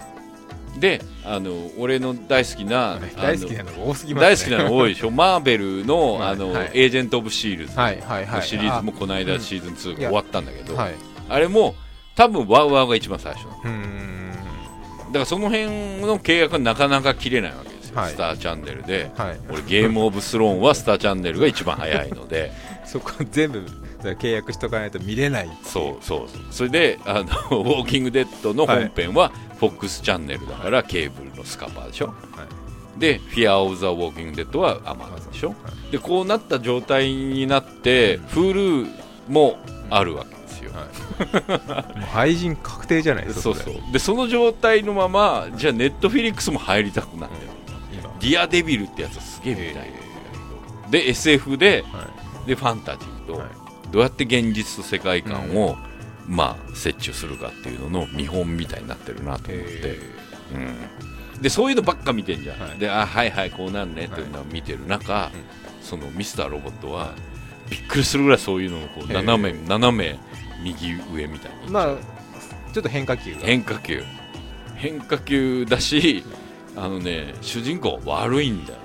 [0.76, 4.30] のであの俺の大好きな、大好きなのが多すぎますね。
[4.30, 5.10] 大好きなの多いでしょ。
[5.12, 6.30] マーベルの,、はい。
[6.32, 6.72] あのはい。
[6.74, 7.76] エージェント・オブ・シールズ。
[7.76, 9.42] のシリーズもこの間うん。
[9.42, 10.10] シーズン2いや。
[10.10, 10.94] が終わったんだけど、はい。
[11.30, 11.76] あれも
[12.18, 15.68] 多分ワウワウが一番最初だからその辺
[16.02, 18.12] の契約はなかなか切れないわけですよ、はい。
[18.12, 19.12] スターチャンネルで。
[19.16, 19.40] はい。
[19.50, 22.52] 俺ゲームオブスローンはスターチャンネルが一番早いので。
[22.86, 23.64] そこ全部
[24.02, 26.04] 契約しとかないと見れないそう。
[26.04, 26.42] そうそう。
[26.52, 27.22] それであの
[27.60, 32.08] ウォーキングデッドの本編は FOX チャンネルだからケーブルのスカパーでしょ。
[32.08, 33.00] はい。
[33.00, 35.50] でフィア・オブ・ザ・ウォーキングデッドはアマゾンでしょ。
[35.50, 35.56] は
[35.92, 38.90] でこうなった状態になって Hulu
[39.30, 39.58] も
[39.90, 40.37] あるわけ
[40.68, 40.74] よ。
[40.74, 40.88] は
[41.96, 41.98] い。
[42.00, 43.76] もう廃人確定じゃないですかそうそう。
[43.92, 47.46] でその状態のままじゃあネットフィリックスも入りたくなって。
[47.46, 47.52] る
[47.94, 48.16] 今。
[48.20, 49.72] ディアデビルってやつはすげえ見たい。
[49.72, 49.88] んだけ
[50.86, 52.08] どで SF では
[52.46, 53.48] でファンタジーと、はい。
[53.92, 55.78] どうやって現実と世界観を、
[56.28, 60.00] まあ折衷するかっていうのの見本みたいになってるなと思って、へ
[61.36, 62.80] うん、でそういうのばっか見てんじゃん、はい。
[62.80, 65.32] であはいはいこうなんねっていうのを見てる中、
[65.82, 67.14] そのミスターロボットは
[67.70, 70.20] びっくりするぐらいそういうのをこう斜め斜め
[70.64, 71.86] 右上みたいにーまあ
[72.74, 73.40] ちょっと変化球が。
[73.42, 74.04] 変化球。
[74.76, 76.24] 変化球だし
[76.76, 78.80] あのね主人公悪いんだよ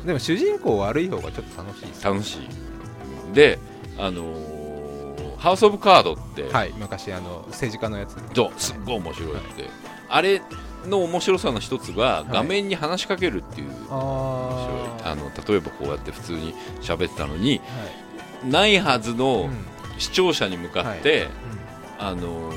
[0.00, 0.06] うん。
[0.06, 2.04] でも主人公悪い方がちょっと楽しいです。
[2.04, 3.34] 楽しい。
[3.34, 3.58] で
[3.98, 4.54] あのー
[5.38, 8.16] ハウス・オブ・カードって、はい昔あの政治家のやつ。
[8.34, 9.68] そうすっごい面白いって、
[10.08, 10.40] あれ
[10.86, 12.32] の面白さの一つがい。
[12.32, 13.90] 画面に話しかけるっていう、面白い。
[13.90, 17.60] ああの例えばこうやって普通に喋ってたのに
[18.44, 21.28] あないはずのはいうん視聴者に向かって、
[21.98, 22.52] あの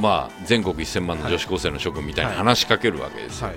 [0.00, 2.38] まあ、全国1000万の女子高生の諸君みたいにはい。
[2.38, 3.56] 話しかけるわけですよ、はい。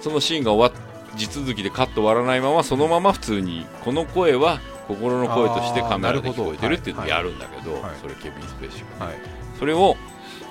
[0.00, 9.16] そのシーンが終わっ地続きでカット終わらないままそのまま普通にこの声は心の声としてカメラで聞こえてるっていうのをやるんだけど、それケビン・スペーシーがはい。
[9.58, 9.96] それを、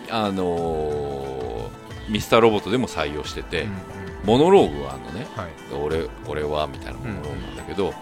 [0.09, 1.77] あのー
[2.09, 3.77] ミスターロボットでも採用してて、うんうん。
[4.23, 5.75] モノローグはあのねはい。
[5.75, 7.93] 俺俺はみたいなモノローグなんだけど、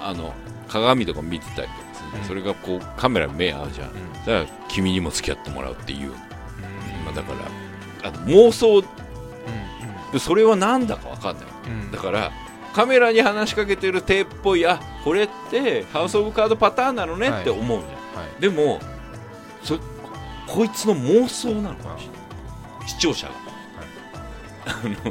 [0.00, 0.34] あの
[0.68, 4.12] 鏡とか見てたりとかそれがこうカメラに目合うじゃん、うん。
[4.12, 6.08] だから君にも付き合ってもらうっていう。
[6.08, 6.12] うん。
[7.04, 7.32] まあだか
[8.02, 8.84] らあの妄想。
[10.18, 11.46] それはなんだか分かんない。
[11.92, 12.30] だから
[12.72, 18.40] カメラに話しかけてる手っぽいあこれってハウス・オブ・カードパターンなのねって思うじゃん、はい。
[18.40, 18.80] でも
[19.62, 19.78] そ
[20.46, 22.88] こいつの妄想なのかもしれない。
[22.88, 23.44] 視聴者が。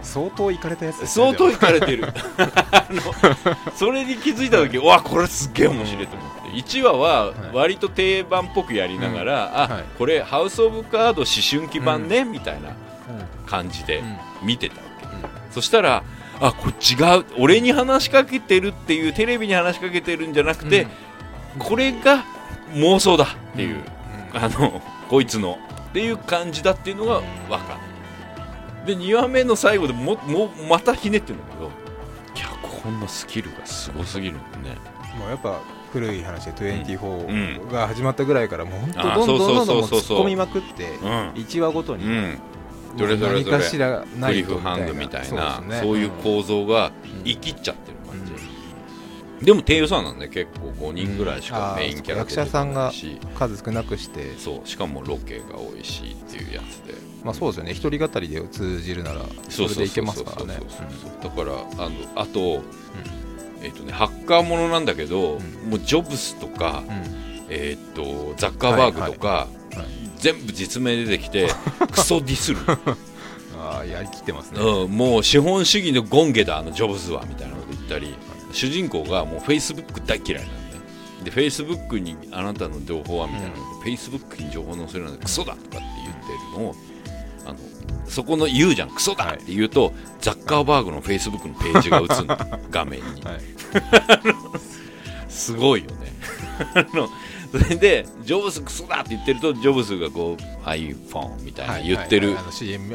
[0.01, 1.07] 相当いかれたやつね。
[1.07, 2.11] 相当いかれてる。
[3.75, 9.73] それに気づいた時うわこれすっげえ面白いと思って1話は割と定番っぽくやりながら、うん。
[9.75, 9.81] はい。
[9.81, 12.69] あこれハウス・オブ・カード思春期版ね、みたいな
[13.45, 14.47] 感じでうん。
[14.47, 15.07] 見てたわけ、
[15.51, 16.03] そしたら
[16.39, 20.87] あこれ違う俺に話しかけてるっていうテレビに話しかけてるんじゃなくて、
[21.59, 22.23] これが
[22.73, 23.83] 妄想だっていう、
[24.33, 27.79] あのこいつのっていう感じだっていうのが分か
[28.85, 28.95] る。
[28.95, 31.71] で2話目の最後でももまたひねってるんだけど
[32.33, 34.75] 脚本のスキルがすごすぎるんだね。
[35.17, 35.61] もうやっぱ
[35.93, 36.81] 古い話でうん。
[36.83, 41.07] 24が始まったぐらいからもう本あ当どんどんどんどん突っ込みまくってうん。
[41.35, 42.37] 1話ごとにうん。
[42.97, 47.23] どれどれどれ何かしらなクリフハングみたいなそういう構造がうん。
[47.23, 48.25] 生きっちゃってる感
[49.39, 51.77] じ、でも低予算なんで結構5人ぐらいしかうん。
[51.77, 52.91] メインキャラあー役者さんが
[53.35, 54.35] 数少なくして。
[54.37, 54.67] そう。
[54.67, 56.95] しかもロケが多いしっていうやつで。
[57.23, 57.71] まあそうですよね。
[57.71, 60.59] 一人語りで通じるならそれでいけますからね。
[61.23, 62.61] だからあのあと、
[63.63, 65.69] えっ、とねハッカーものなんだけど、うん。
[65.69, 66.95] もうジョブスとか、うん。
[66.95, 69.63] うんえっ、とザッカーバーグとか、はい
[70.23, 71.49] 全部実名出てきて
[71.91, 72.59] クソディスる、
[73.59, 74.61] ああやりきってますね。
[74.61, 78.15] うん、もう資本主義のゴンゲだあのジョブズはみたいなこと言ったり
[78.53, 86.75] 主人公がもうフェイスブック大嫌いなんででフェイスブックにあなたの情報はみたいなフェイスブックに情報載せるなんてクソだとかって言ってるのをあの
[88.07, 88.89] そこの言うじゃん。
[88.89, 92.37] クソだって言うと、ザッカーバーグのフェイスブックのページが映るの。
[92.69, 93.41] 画面に、はい。
[95.29, 96.13] すごいよね。
[97.51, 102.35] それでジョブズクソだって言ってるとジョブズがこう iPhone みたいな言ってる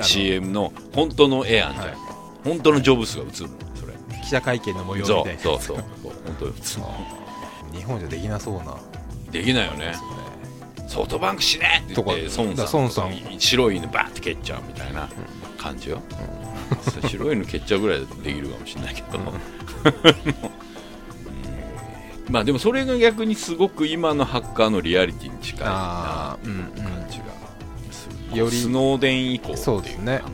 [0.03, 1.97] CM あの本当の絵あんじゃん、はい。
[2.45, 3.49] 本当のジョブズが映るの
[3.81, 3.93] それ。
[4.21, 5.43] 記者会見の模様みそたいうな。
[5.43, 6.13] そうそうそう。
[6.27, 6.81] 本当に普通
[7.73, 8.77] 日本じゃできなそうな。
[9.31, 9.95] できないよね。
[10.89, 13.13] ソフトバンク死ねって言って孫さん孫さん。
[13.39, 15.09] 白い犬バーって蹴っちゃうみたいな
[15.57, 16.03] 感じよ、
[17.09, 19.25] 白い犬蹴っちゃうぐらいだとできるかもしれないけど、うん。
[22.29, 26.73] まあでもそれが逆にすごく今のハッカーのリアリティに近いな感
[27.11, 27.25] じが
[27.91, 30.21] する、よりスノーデン以降っていうそうですね。
[30.21, 30.31] 感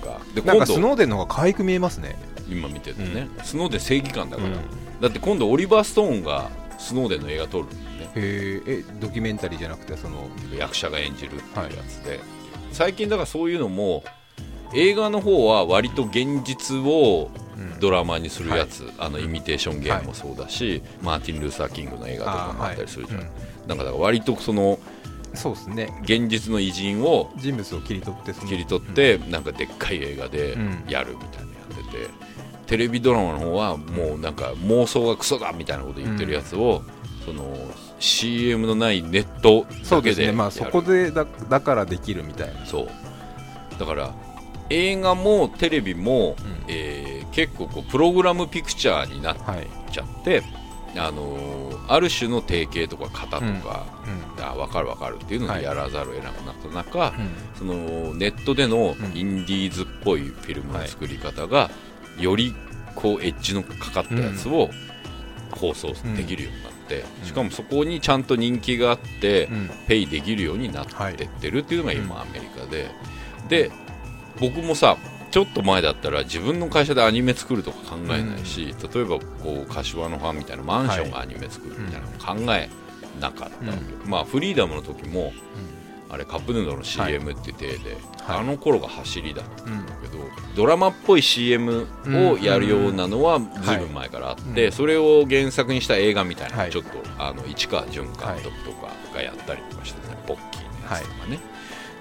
[0.00, 2.16] 覚がでなんかスノーデンの方が可愛く見えますね。
[2.48, 4.54] 今見ててね、スノーデン正義感だから、うん。
[5.00, 7.76] だって今度オリバー・ストーンがスノーデンの映画撮るんね。
[8.16, 12.20] へええドキュメンタリーじゃなくてその役者が演じるっていうやつで、
[12.72, 14.04] 最近だからそういうのも
[14.74, 17.80] 映画の方は割と現実をうん。
[17.80, 23.28] ドラマにするやつ、あのイミテーションゲームもそうだし、マーティン・ルーサー・キングの映画とかもあったりするじゃん、はい。
[23.66, 23.78] なん。
[23.78, 24.78] かだから割とその
[25.34, 26.00] そうですね。
[26.02, 30.84] 現実の偉人を人物を切り取って切り取って、なんかでっかい映画でうん。
[30.88, 31.58] やるみたいなのや
[31.88, 32.08] ってて、
[32.66, 36.82] テレビドラマの方はもうなんか妄想がクソだみたいなこと言ってるやつを、
[37.26, 37.54] その
[38.02, 42.66] CM のないネットだけでねまあそこでだだからできるみたいな。
[42.66, 42.88] そう。
[43.78, 44.12] だから
[44.70, 46.64] 映画もテレビも、うん。
[46.68, 50.42] えー結構こうプログラムピクチャーになっはいちゃって、
[50.96, 53.86] あのーある種の定型とか型とか、
[54.36, 54.44] うん。
[54.44, 55.60] あ分かる分かるっていうのはい。
[55.60, 57.30] でやらざるを得なくなった中、うん。
[57.56, 57.74] その
[58.14, 59.16] ネットでのうん。
[59.16, 61.70] インディーズっぽいフィルムの作り方が、
[62.18, 62.52] より
[62.96, 64.68] こうエッジのかかったやつを
[65.52, 69.70] 放送できるようになって、うんしかもそこにちゃんと人気があって、うん。
[69.86, 72.90] ペイできるようになってってるっていうのが今アメリカで、
[73.48, 73.70] で
[74.40, 74.96] 僕もさ
[75.30, 82.68] ちょっと前だったら自分の会社でアニメ作るとか考えないし、例えばこう柏のファンみたいなマンションがアニメ作るみたいなの考え
[83.20, 85.32] なかったわけ、まあフリーダムの時も
[86.10, 88.38] あれカップヌードルの CM っていう体で、はい。
[88.40, 90.18] あの頃が走りだったうんんだけど、
[90.54, 93.76] ドラマっぽい CM をやるようなのはずい。
[93.78, 96.70] ぶん前からあって、はいそれを原作にした映画みたいな、はい。
[96.70, 98.12] ちょっとあの市川淳監
[98.42, 101.38] 督とかがやったりとかしてね、ポッキーのやつとかね、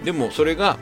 [0.03, 0.77] でもそれが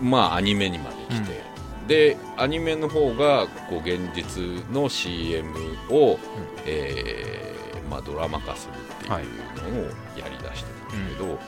[0.00, 1.42] まあアニメにまで来て、
[1.86, 5.50] でアニメの方がこう現実の CM
[5.90, 6.18] を、
[6.66, 9.84] えーまあ、ドラマ化するっていうのを
[10.18, 11.38] やりだしてたんだけど、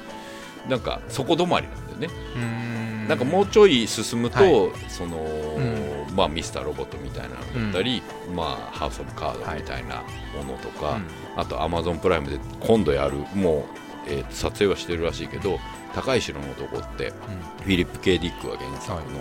[0.68, 4.72] なんかそこ止まりなんだよね、なんかもうちょい進むと、はい。
[4.88, 8.02] その、うまあ、ミスターロボットみたいなのだったり、
[8.34, 10.02] まあ、ハウス・オブ・カードみたいな
[10.36, 10.98] ものとか、
[11.36, 13.64] あとアマゾンプライムで今度やるもう、
[14.08, 15.58] えー撮影はしてるらしいけど
[15.94, 17.12] 「高い城の男」って
[17.62, 19.20] フィリップ・ケイ・ディックが原作の、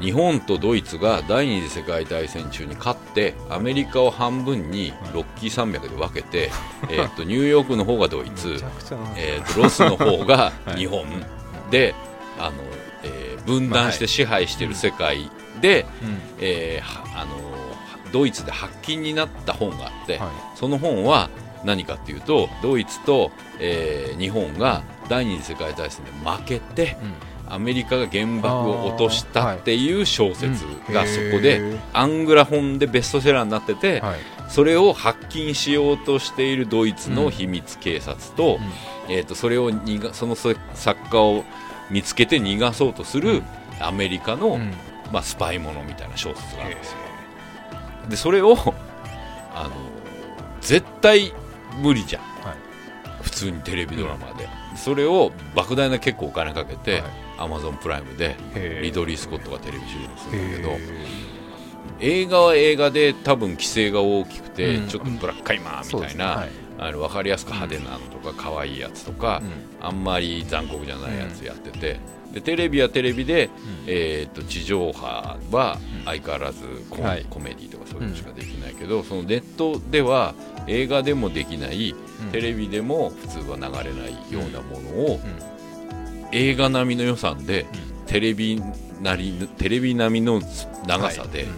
[0.00, 6.50] 日本とドイツが第二次世界大戦中に勝ってアメリカを半分にロッキー山脈で分けて、
[6.90, 8.62] えー、とニューヨークの方がドイツ
[9.16, 10.76] えー、とロスの方が はい。
[10.76, 11.04] 日本。
[11.70, 11.94] で、
[12.38, 12.52] あの
[13.02, 15.30] えー分断して支配している世界
[15.60, 16.20] で、うん。
[16.40, 17.36] えーはあの
[18.12, 20.28] ドイツで発禁になった本があって、はい。
[20.54, 21.30] その本は
[21.64, 26.96] 何かっていうとドイツと、えー日本が第二次世界大戦で負けて
[27.48, 34.02] アメリカが原爆を落としたっていう小説がそこで、へアングラ本でベストセラーになってて、
[34.48, 38.58] それを発禁しようとしているドイツの秘密警察と,、
[39.08, 40.56] えー、とそれを逃がその作
[41.10, 41.44] 家を
[41.90, 43.42] 見つけて逃がそうとする
[43.80, 44.72] アメリカの、うん。
[45.12, 46.98] まあ、スパイものみたいな小説があるんですよ。
[48.08, 48.56] でそれを
[49.54, 49.70] あの
[50.60, 51.32] 絶対
[51.80, 52.22] 無理じゃん。
[52.22, 52.56] はい。
[53.22, 58.36] 普通にテレビドラマで、それを莫大な結構お金かけて、はいアマゾンプライムで
[58.82, 61.26] リドリー・スコットがテレビシリーズするんだけどへ
[62.00, 64.88] 映画は映画で多分規制が大きくて、うん。
[64.88, 66.46] ちょっとブラックカイマーみたいな、
[66.78, 69.42] あの分かりやすく派手なのとか可愛いやつとか、
[69.80, 72.00] あんまり残酷じゃないやつやってて、
[72.32, 73.48] でテレビはテレビで、
[73.86, 77.24] えー、と地上波は相変わらずコ,、はい。
[77.30, 80.34] コメディとかそういうのしかできないけど、そのネットでは
[80.66, 82.32] 映画でもできない、うん。
[82.32, 85.55] テレビでも普通は流れないようなものを、うん
[86.32, 87.66] 映画並みの予算で、
[88.06, 88.62] テレビ
[89.00, 90.40] なりテレビ並みの
[90.86, 91.48] 長さで、はい。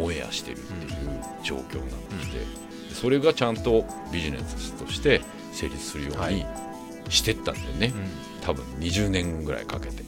[0.00, 0.92] オンエアしてるっていう
[1.42, 2.38] 状況になってきて、
[2.94, 6.46] それがちゃんとビジネスとして成立するようにはい。
[7.08, 7.92] してったんだよね、
[8.42, 10.04] 多分20年ぐらいかけて、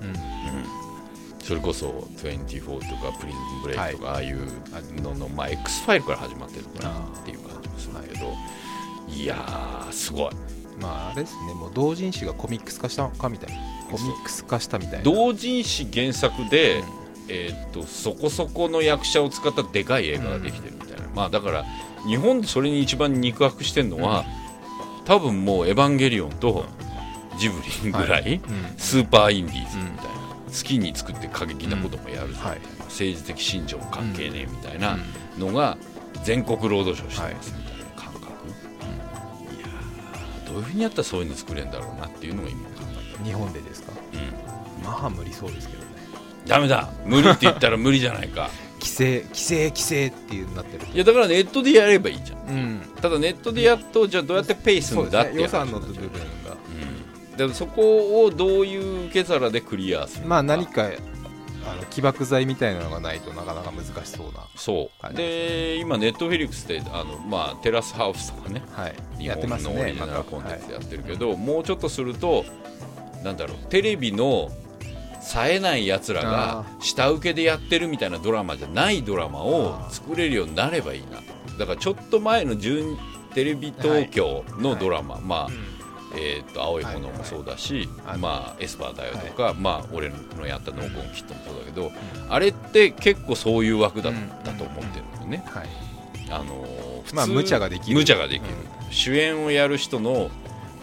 [1.42, 4.46] それこそ24とかプリズンブレイクとか、ああいう
[5.02, 8.34] のの、まあ、X ファイルから始まってるのかなっていう感じもするけど、
[9.08, 10.32] い、やーすごい。
[10.78, 11.54] まああれですね。
[11.54, 15.02] もう同人誌がコミックス化したかみたいなコミックス化したみたいな。
[15.02, 17.00] 同人誌原作で、うん
[17.32, 21.64] えーっとそこそこの役者を使ったでかい映画ができてるみたいな、まあだから
[22.06, 24.24] 日本でそれに一番肉薄してるのは、
[25.04, 26.66] 多分もう「エヴァンゲリオン」と
[27.38, 28.74] ジブリぐらい、うん。
[28.76, 30.12] スーパーインディーズみたいな、
[30.46, 32.60] 好きに作って過激なこともやるぞみたいな、はい。
[32.88, 34.98] 政治的信条も関係ねえみたいな
[35.38, 35.78] のが
[36.24, 38.30] 全国ロードショーしてますみたいな感覚、い
[39.60, 42.68] やーどういうふうにやったらそういうの作れるんだろうなっていうのが今
[43.24, 43.92] 日本でですか？
[43.92, 45.88] る、うん、まあ無理そうですけどね。
[46.46, 46.90] ダメだ。
[47.04, 48.50] 無理って言ったら無理じゃないか。
[48.80, 52.38] 規制規制規制っていうなってるいやだからネットでやればいいじゃん。
[52.48, 52.80] うん。
[53.02, 56.56] ただネットでやっとじゃあどうやってペイするんだっていう予算の話部分が。
[57.28, 60.28] うん、だからそこをどういう受け皿でクリアするのか。
[60.30, 60.84] まあ何か
[61.62, 64.46] あの起爆剤みたいなのがないとなかなか難しそうな。
[64.56, 65.14] そう。
[65.14, 68.62] で今ネットフィリックスであの、まあ、テラスハウスとかね。
[68.72, 68.94] はい。
[69.18, 72.46] 日やってます本のオリジナルコンテンツやってるけど、もうちょっとすると
[73.22, 74.50] なんだろうテレビの
[75.20, 81.18] 冴えないやつらが下請けでやってるみたいなドラマじゃないドラマを作れるようになればいいな。
[81.18, 82.96] とだからちょっと前の純
[83.34, 85.54] テレビ東京のドラマ、まあ、い
[86.16, 88.18] えー、と青い炎もそうだし、はい。
[88.18, 91.92] まあ、エスパーだよとか、まあ、俺のやったノーコンキットもそうだけど、
[92.28, 94.12] あれって結構そういう枠だっ
[94.42, 95.44] たと思ってるんだよね。
[95.46, 95.68] はい。
[96.30, 97.96] あのー普通まあ無茶ができる。
[97.96, 98.48] 無茶ができる、
[98.90, 100.30] 主演をやる人の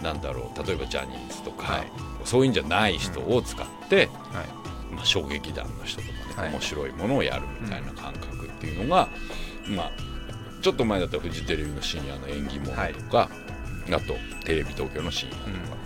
[0.02, 1.92] なんだろう例えばジャニーズとか、はい。
[2.26, 4.08] そういうんじゃない人を使って、はい。
[4.94, 6.52] まあ、衝撃弾の人とかね、はい。
[6.52, 9.10] 面白いものをやるみたいな感覚っていうのが、
[9.68, 9.92] まあ、
[10.62, 13.30] ちょっと前だったらフジテレビの深夜の演技ものとか、
[13.90, 15.78] あとテレビ東京の深夜とか、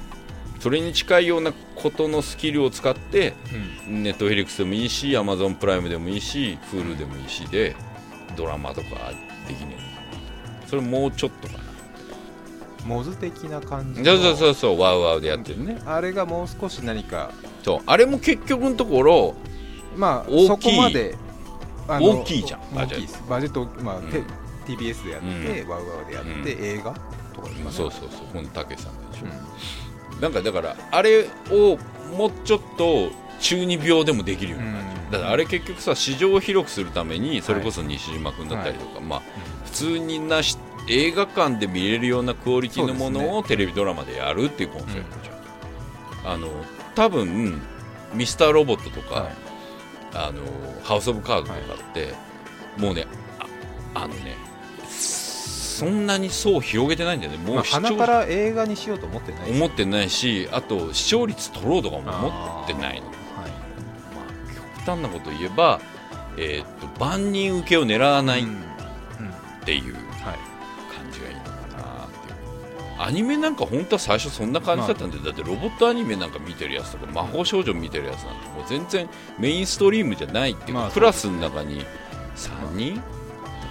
[0.59, 3.33] それに近いようなことのスキルを使って
[3.87, 4.03] うん。
[4.03, 7.75] ネットフィリックスでもいいしアマゾンプライムでもいいし Hulu でもいいしで
[8.35, 8.87] ドラマとか
[9.47, 9.75] できね
[10.63, 11.59] えそれもうちょっとかな
[12.85, 15.81] モズ的な感じそうのそうそうそうワウワウでやってるね。
[15.85, 17.31] あれがもう少し何か
[17.63, 17.79] そう。
[17.85, 19.35] あれも結局のところ
[19.95, 20.47] まあ大きい。
[20.47, 21.15] そこまで
[21.87, 23.23] 大きいじゃん大きいです。
[23.29, 24.07] バジェット、まあうん。
[24.07, 24.21] て
[24.65, 26.65] TBS でやって、うワウワウでやって、うん。
[26.65, 26.93] 映画
[27.33, 28.27] とかかねそうそうそう。
[28.33, 29.25] このたけしさんでしょ、
[30.17, 31.77] うなんかだからあれを
[32.17, 33.09] もうちょっと
[33.39, 35.11] 中二病でもできるような感じ、うん。
[35.11, 39.21] だからあれ結局さ市場を広くするためにそれこそ西島君だったりとか、まあ
[39.65, 40.57] 普通になし
[40.87, 46.47] 映画館で見れるようなクオリティのものをテレビドラマでやるっていうコンセプトじゃん、あの
[46.95, 47.61] 多分
[48.13, 49.33] ミスターロボットとか、はい。
[50.13, 50.41] あの
[50.83, 51.55] ハウス・オブ・カードとか
[51.91, 52.13] って、
[52.77, 53.05] もうね
[53.93, 54.35] ああのね
[54.89, 57.37] そんなに層広げてないんだよね。
[57.37, 63.07] もまあう視聴鼻から映画にしようと思ってないです思ってないしあと視聴率取ろうとかも思ってないの。
[63.07, 63.15] はい。
[63.15, 65.79] まあ、極端なこと言えば、
[66.37, 68.55] えーっと万人受けを狙わないっうんうん
[69.63, 69.95] ていう
[73.03, 81.85] アニメなんか本当は最初そんな感じだったんで、だってロボットアニメなんか見てるやつとか魔法少女見てるやつなんてもう全然メインストリームじゃないっていうか、まあクラスの中に
[82.35, 83.01] 3人？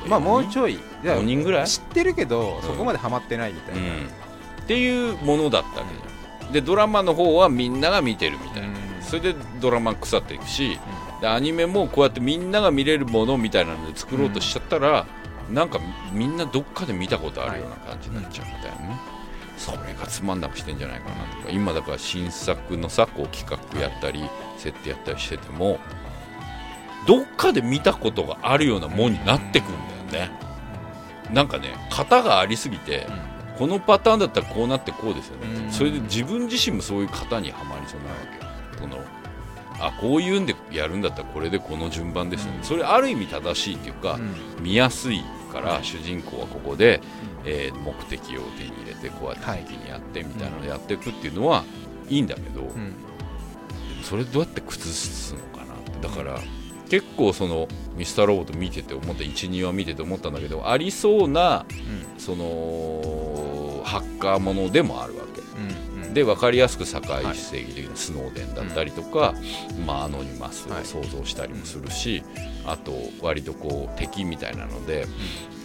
[0.08, 0.78] まあもうょちょい。
[1.02, 2.62] じゃあ5人ぐらい、知ってるけどん。
[2.62, 5.94] そこまでハマってないみたいな、うん、っていうものだったわけ。
[5.94, 6.52] じゃん。
[6.52, 8.74] でドラマの方はみんなが見てるみたいな、うん。
[9.02, 10.78] それでドラマ腐っていくし、
[11.20, 15.06] でアニメもこうやってみんなが見れるものみたいなので作ろうとしちゃったら、
[15.50, 15.80] なんか
[16.12, 18.98] みんなどっかで見たことあるような感じになっちゃうんだよね、
[19.56, 21.50] それがつまんなくしてんじゃないかなとか。
[21.50, 24.24] 今だから新作のさこう企画やったり、
[24.56, 25.78] 設定やったりしてても
[27.06, 30.32] どっかで見たことがあるようなもんになってくんだよね、
[31.32, 33.06] なんかね型がありすぎて、
[33.58, 35.72] このパターンだったらこうなってこうですよね、うん。
[35.72, 38.50] それで自分自身もそういう型にはまりそうなわけよ。
[38.78, 39.04] その
[39.82, 42.64] あこういうんでやるんだったらこれでこの順番ですよね、うん。
[42.64, 44.62] それある意味正しいっていうか、うん。
[44.62, 45.22] 見やすい
[45.52, 47.00] から主人公はここで、
[47.44, 51.64] えー目的を手に入れてこうやって敵にやってみたいなのをやっていくっていうのは
[52.08, 52.94] いいんだけど、うん。
[54.02, 55.98] それどうやって崩すのかなって。
[56.00, 56.40] だから
[56.90, 61.64] 結構そのミスターロボット見てて思った12話見てて思ったんだけどありそうな
[62.18, 65.29] そのハッカーものでもあるわけ
[66.12, 69.34] で分かりやすく社会正義的なスノーデンだったりとか、
[69.86, 70.84] まあ、アノニマスをはい。
[70.84, 72.22] 想像したりもするし、
[72.66, 75.06] あと割とこう敵みたいなので、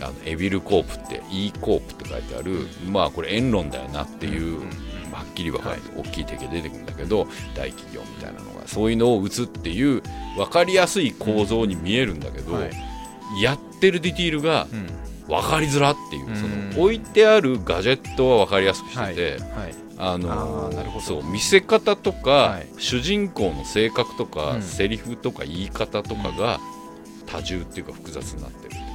[0.01, 4.69] あのエビルコープって E コープって書いてある、まあこれエンロンだよなっていう、うん
[5.11, 7.25] はっきり分かる、大きい敵が出てくるんだけど
[7.55, 10.01] 大企業みたいなのがそういうのを打つっていう
[10.35, 13.41] 分かりやすい構造に見えるんだけど、はい。
[13.41, 14.87] やってるディティールがうん。
[15.27, 16.35] 分かりづらっていう、うん。
[16.35, 19.63] その置いてあるガジェットは分かりやすくしてて、はい。
[19.63, 21.05] はいあのあーなるほど。
[21.05, 22.67] そう見せ方とか、はい。
[22.77, 24.61] 主人公の性格とか、うん。
[24.61, 26.59] セリフとか言い方とかが
[27.25, 28.85] 多重っていうか複雑になってるっていうか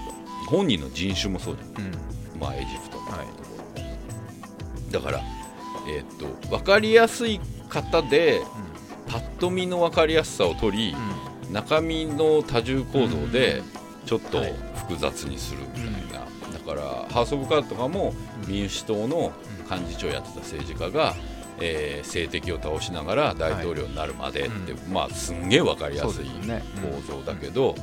[0.51, 1.87] 本人の人種もそうじゃん。
[1.87, 2.41] うん。
[2.41, 4.93] まあエジプトみたいなはい。
[4.93, 5.21] だから、
[5.89, 8.43] えーっと分かりやすい方で
[9.09, 10.97] パッと見の分かりやすさを取り、
[11.51, 13.63] 中身の多重構造で
[14.07, 14.55] ちょっとはい
[14.91, 18.13] 複雑にするみたいな、だからハウス・オブ・カードとかも
[18.47, 19.33] 民主党の
[19.71, 21.15] 幹事長やってた政治家が、
[21.61, 27.75] えー政敵を倒しながら大統領になるまでって、うまあすんげえ分かりやすい構造だけど、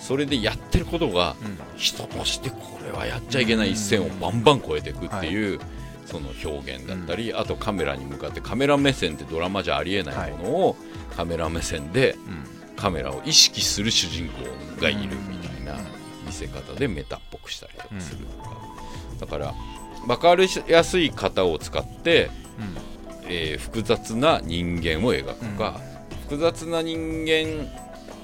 [0.00, 1.58] それでやってることがうん。
[1.76, 5.60] 人としてこれはやっちゃいけない一線をバンバン越えていくっていう、
[6.06, 10.76] その表現だったり、あとカメラに向かってカメラ目線ってドラマじゃありえないものを、
[11.16, 12.16] カメラ目線で
[12.76, 15.37] カメラを意識する主人公がいるみたいな。
[15.37, 15.37] 見
[16.38, 18.50] せ方でメタっぽくしたりとかするとか、
[19.20, 19.54] だから
[20.06, 22.30] 分かりやすい型を使って、
[23.26, 25.80] えー複雑な人間を描くか、
[26.28, 27.66] 複雑な人間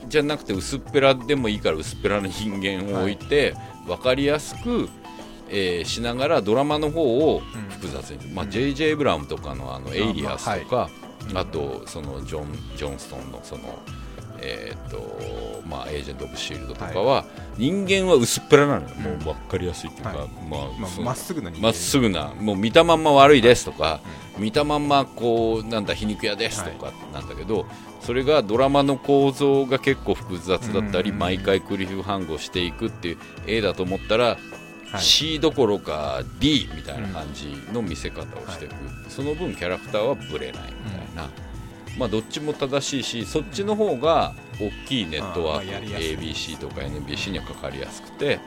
[0.08, 3.54] じゃなくて薄っぺらでもいいから薄っぺらな人間を置いて、
[3.86, 4.88] 分かりやすく、
[5.50, 7.02] えーしながらドラマの方
[7.34, 8.88] を複雑に、まあ、J.J.
[8.88, 10.88] エイブラムとかのあのエイリアスとか、
[11.34, 13.78] あとそのジョン・ジョンストンのその
[14.40, 17.24] えーっとまあ、エージェント・オブ・シールドとかは、
[17.56, 20.28] 人間は薄っぺらなのよ、もう分かりやすいっていうか、はい。
[20.48, 21.62] まあまあっすぐな人間。
[21.62, 24.00] まっすぐなもう見たまんま悪いですとか、
[24.38, 27.66] 見たまんまこうなんだ皮肉屋ですとかなんだけど、
[28.00, 31.18] それがドラマの構造が結構複雑だったり、うん。
[31.18, 34.24] 毎回クリフハングをしていくっていう A だと思ったら、
[34.90, 35.00] はい。
[35.00, 38.74] C どころか D みたいな感じの見せ方をしていく、
[39.08, 41.30] その分キャラクターはブレないみたいな、
[41.98, 46.08] まあどっちも正しいしそっちの方が大きいネットワあーまあやりやすい。
[46.14, 48.40] ーク ABC とか NBC にはかかりやすくて、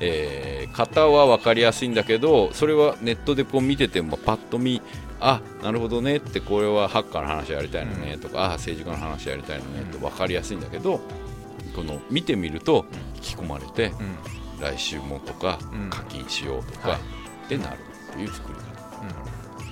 [0.00, 4.80] えー型は分かりやすいんだけどそれはネットでこう見ててもパッと見
[5.18, 11.00] あなるほどねってこれはハッカーの話やりたいのねとか、あ政治家の話やりたいのねって分かりやすいんだけど
[11.74, 12.86] この見てみると
[13.16, 14.16] 引き込まれてうん。
[14.60, 15.90] 来週もとかうん。
[15.90, 16.98] 課金しようとかはい。
[16.98, 17.78] ってなる
[18.12, 18.70] っていう作り方。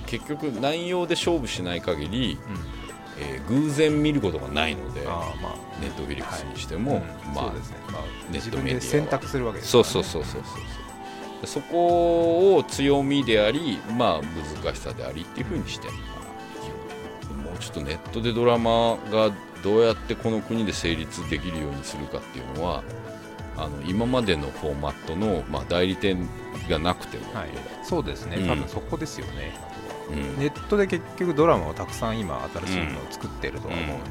[0.05, 2.37] 結局内容で勝負しない限り、
[3.19, 5.59] えー偶然見ることがないのでまあ。
[5.81, 7.33] ネットフィリックスにしても、うん。
[7.33, 7.59] まあね。
[7.91, 8.01] まあ
[8.31, 10.43] ネッ自トメディア選択するわけですそうそうそうそうそう。
[10.43, 14.21] そうそこを強みでありまあ
[14.63, 16.05] 難しさでありっていうふうにしてるのか
[17.37, 17.43] な。
[17.43, 19.31] もうちょっとネットでドラマが
[19.63, 22.83] どうやってこの国で成立できるようにするかっていうのは
[23.55, 26.27] あの今までのフォーマットの、まあ、代理店
[26.69, 27.49] がなくても、はい、
[27.83, 28.47] そうですね、うん。
[28.47, 29.68] 多分そこですよね、うん
[30.15, 34.03] ネットで結局ドラマをたくさん今新しいのを作ってるとは思うん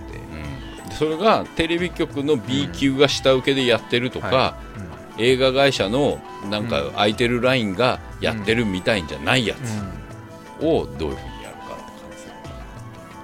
[0.88, 4.56] で、それがテレビ局の B 級が下請けでやってるとか、は
[5.18, 12.10] 映画会社のなんか空いてるラインがやってるみたいんじゃないやつをどういうふうにやるかって感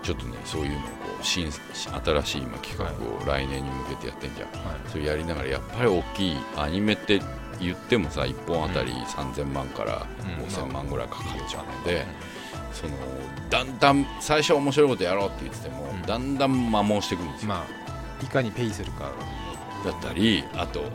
[0.03, 0.89] じちょっとねそういうのをこ
[1.21, 4.91] う新新しい今企画を来年に向けてやってんじゃん、はい。
[4.91, 7.21] それやりながらやっぱり大きいアニメって
[7.61, 10.07] 言ってもさ1本あたり3000万から
[10.39, 12.05] うん5000万ぐらいかかっちゃうので、
[12.75, 12.93] その
[13.49, 16.03] だんだん最初は面白いことやろうって言ってても、うん。
[16.03, 17.65] だんだん摩耗していくんですよ、ま
[18.21, 19.11] あいかにペイするか。
[19.85, 20.93] だったりあとなんだ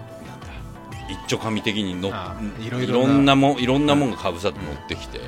[1.10, 5.20] 一丁紙的にのあいいろいろんなもんいろんなもんがかぶさって乗ってきて、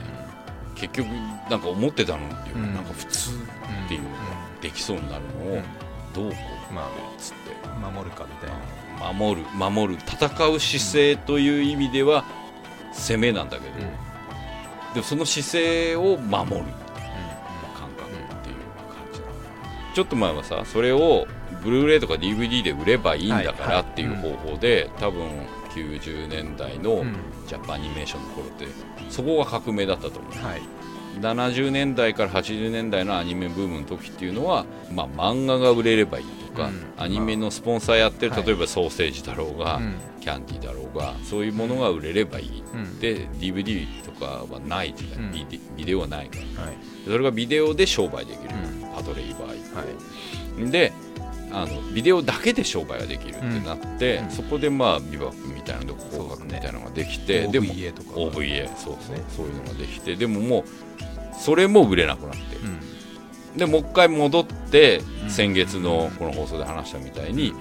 [0.75, 1.07] 結局
[1.49, 2.73] なんか思ってたのっていうか、うん。
[2.73, 4.15] なんか普通っていうのが
[4.61, 5.63] できそうになるのをうん。
[6.13, 6.37] どうこ
[6.71, 6.85] うまあ
[7.17, 8.49] つって守るかみたい
[8.99, 12.25] な、守る守る戦う姿勢という意味では
[12.91, 13.73] 攻めなんだけど、
[14.93, 16.65] でもその姿勢を守る
[17.77, 18.55] 感覚っていう
[18.87, 19.33] 感じなの
[19.95, 21.27] ちょっと前はさそれを
[21.63, 25.29] ブルーレイとか DVD で売ればいいんだからっていう方法で、多分
[25.75, 27.15] 90年代のうん。
[27.47, 28.65] ジャパンアニメーションの頃って
[29.09, 30.31] そこが革命だったと思う。
[30.45, 30.61] はい
[31.19, 36.85] 70年代から80年代のアニメブームの時っていうのは、まあ、漫画が売れればいいとか、うん。
[36.97, 38.45] アニメのスポンサーやってる、はい。
[38.45, 39.95] 例えばソーセージだろうが、うん。
[40.21, 42.99] キャンディーだろうがそういうものが売れればいい、うん。
[42.99, 45.31] で DVD とかはない時代、うん。
[45.31, 46.63] ビデビデオはないから。
[46.63, 46.75] はい。
[47.03, 48.95] それがビデオで商売できる、うん。
[48.95, 50.71] パトレイバー以降、はい。
[50.71, 50.93] で
[51.53, 54.31] あのビデオだけで商売ができるってなって、うん。
[54.31, 58.11] そこでまあビバップみたいなのとか広角みたいなのができて、でも OVA とか。
[58.11, 59.23] OVA そうそう、ね。
[59.29, 60.63] そういうのができてでももう
[61.37, 63.57] それも売れなくなって、うん。
[63.57, 65.29] でもう一回戻って、うん。
[65.29, 67.53] 先月のこの放送で話したみたいに、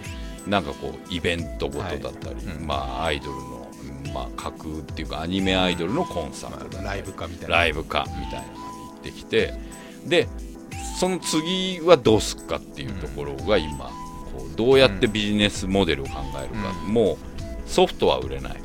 [0.47, 2.57] なんかこうイベントごとだったり、はい。
[2.57, 2.67] うん。
[2.67, 3.69] まあアイドルの、
[4.15, 7.57] まあ、架空っていうかアニメアイドルのコンサートライブ化みたいな。
[7.57, 9.55] ライブ化みたいなのに行ってきて
[10.07, 10.29] で
[11.01, 16.93] その次はどうすっかっていうところが今、こうどうやってビジネスモデルを考えるか、うん。
[16.93, 17.17] もう
[17.65, 18.53] ソフトは売れない。
[18.53, 18.59] は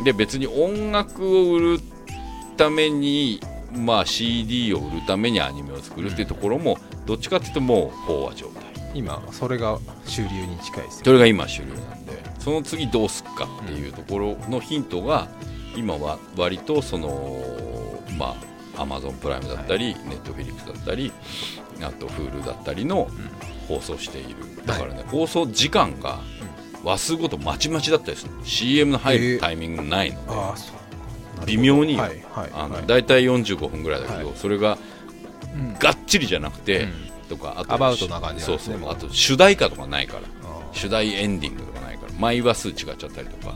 [0.00, 0.04] い。
[0.04, 1.80] で別に音楽を売る
[2.56, 3.40] ために、
[3.72, 8.64] まあ、CD を売るためにアニメを作るっていうところもどっちかっていうともう飽和状態。
[8.92, 15.28] 今それが主流に近いですよそれが今主流なんでその次どうすっかっていうところのヒントが
[15.76, 17.40] 今は割とその
[18.18, 18.49] まあ
[18.80, 21.12] アマゾンプライムだったり、ネットフィリックスだったり
[21.82, 23.08] あと Hulu だったりの
[23.68, 24.36] 放送している。
[24.66, 26.20] だからね、放送時間が
[26.84, 28.32] 話数ごとまちまちだったりする。
[28.44, 30.54] CM の入るタイミングないの
[31.44, 32.08] で、微妙にあ
[32.68, 32.86] のはい。
[32.86, 34.36] 大体45分ぐらいだけど、はい。
[34.36, 34.78] それが
[35.54, 35.74] うん。
[35.78, 36.92] がっちりじゃなくて、うん。
[37.28, 38.90] とかあとアバウトな感じなそうそう。
[38.90, 40.22] あと主題歌とかないから。
[40.44, 42.12] あ主題エンディングとかないから。
[42.18, 43.54] 毎話数違っちゃったりとか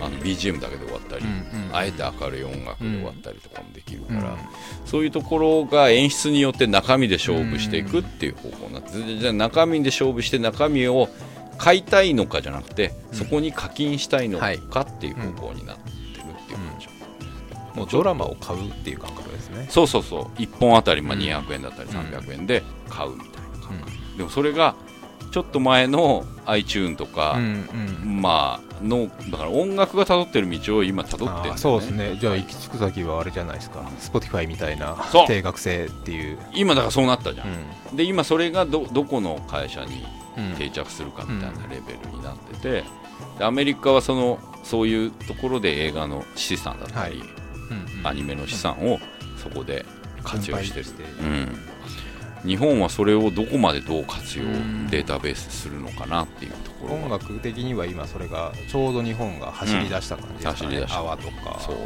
[0.00, 4.38] あの BGM だけで終わったり、うんうんあえて明るい音楽で終わったりとかもできるから、うん。
[4.84, 11.08] そういうところが演出によって中身で勝負していくっていう方向になってでじゃあ中身で勝負して中身を
[11.56, 16.88] 買いたいのかじゃなくて、そこに課金したいのかっていう方向になってるっていう感じ、
[17.78, 19.66] もうドラマを買うっていう感覚ですね。
[19.70, 20.40] そうそうそう。
[20.40, 21.96] 1本あたりまあうん200円だったりうん。
[21.96, 24.74] 300円で買うみたいな感覚、でもそれが
[25.30, 27.68] ちょっと前の iTune とか、うん
[28.04, 28.20] うん。
[28.20, 31.58] まあのだから音楽が辿ってる道を今辿ってるんだよね。
[31.58, 32.16] そうですね。
[32.20, 33.80] じゃあ行き着く先はあれじゃないですか。
[34.00, 36.38] Spotify みたいな定額制っていう。
[36.54, 37.48] 今だからそうなったじゃん、
[37.92, 40.04] うで今それがどどこの会社に
[40.40, 42.84] ん定着するかみたいなレベルになってて、
[43.38, 47.28] でアメリカはそのそういうところで映画の資産だったり、はい。
[47.28, 47.42] うん
[48.04, 48.98] アニメの資産を
[49.36, 49.86] そこで
[50.22, 50.86] 活用してる、
[51.20, 51.58] うん、
[52.44, 54.86] 日本はそれをどこまでどう活用うん。
[54.88, 57.04] データベースするのかなっていうところが。
[57.04, 60.78] 音楽的には今それがちょうど日本が走り出した感じですかね。
[60.78, 60.86] うん。
[60.92, 61.60] 泡とか。
[61.60, 61.76] そう。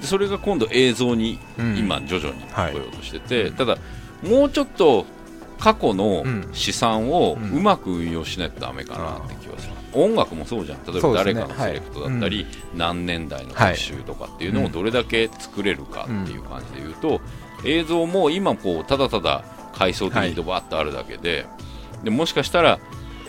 [0.00, 1.76] でそれが今度映像にうん。
[1.76, 2.72] 今徐々にはい。
[2.72, 3.54] 来ようとしてて、うん。
[3.54, 3.78] ただ
[4.22, 5.06] もうちょっと
[5.58, 6.48] 過去のうん。
[6.52, 10.84] 資産をうまく運用しないとダメかなって気がする、音楽もそうじゃん。
[10.84, 12.46] 例えば誰かのセレクトだったり、はい
[12.76, 17.20] 何年代の特集とかっていうのをどれだけ作れるかっていう感じで言うと、
[17.64, 19.44] 映像も今こうただただ
[19.74, 21.46] 階層的にドバッとあるだけで,、
[22.02, 22.78] でもしかしたら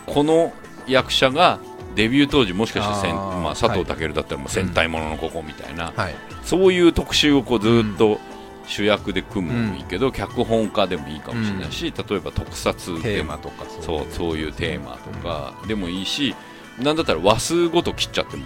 [0.06, 0.54] この
[0.88, 1.60] 役者が
[1.96, 6.16] デビュー当時もしかして戦あーまあ、佐藤健だったらもう戦隊もののここみたいな、はい。
[6.43, 8.20] そういう特集をこうずっと
[8.68, 16.36] 主役で組むのもいいけど、脚本家でもいいかもしれないし、例えば特撮テーマとかそうそういうテーマとかでもいいし、
[16.80, 18.46] なんだったら話数ごと切っちゃっても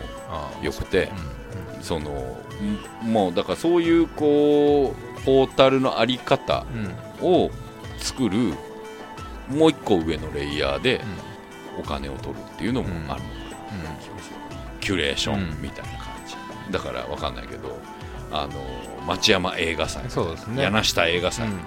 [0.61, 1.11] よくて
[1.81, 2.37] うその
[3.01, 6.67] んもうだからそういうこうポータルのあり方ん
[7.21, 7.27] うん。
[7.27, 7.49] を
[7.99, 8.53] 作る
[9.49, 11.01] もう一個上のレイヤーで
[11.79, 13.19] お金を取るっていうのもあるのかな、
[14.79, 16.35] キュレーションみたいな感じ、
[16.71, 17.79] だから分かんないけど
[18.31, 18.53] あの
[19.07, 20.03] 町山映画祭。
[20.09, 20.61] そうですね。
[20.63, 21.59] 柳下映画祭、うん。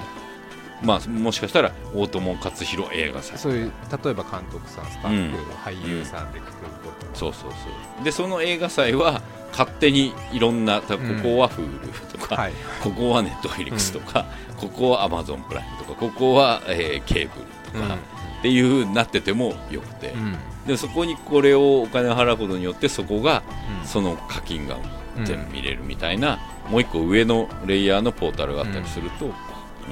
[0.82, 3.38] まあ、もしかしたら大友克洋映画祭。
[3.38, 3.72] そういう
[4.04, 5.44] 例えば監督さんスタッフ、うん。
[5.64, 6.70] 俳優さんでくくる
[7.12, 7.56] とそうそうそ
[8.00, 8.04] う。
[8.04, 9.22] でその映画祭は
[9.52, 12.52] 勝手にいろんなたここは Hulu とか、はい。
[12.82, 14.26] ここは Netflix とか、
[14.56, 17.40] ここは Amazon プライムとかここは、えーケーブ
[17.78, 20.36] ルとか、っていうなっててもよくて、うん。
[20.66, 23.42] でそこにこれをお金を払うことによってそこが
[23.80, 23.86] うん。
[23.86, 24.76] その課金が
[25.16, 26.38] うん全部見れるみたいな、
[26.70, 29.34] もう一個上のレイヤーのポータルがあったりすると面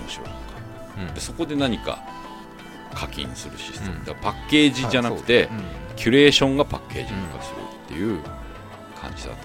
[0.08, 0.40] 白いのか。
[0.98, 1.14] うん。
[1.14, 2.02] でそこで何か
[2.94, 4.04] 課金するシステム、うん。
[4.04, 5.48] だからパッケージじゃなくて、
[5.96, 8.20] キュレーションがパッケージ化するっていう
[9.00, 9.36] 感じだと。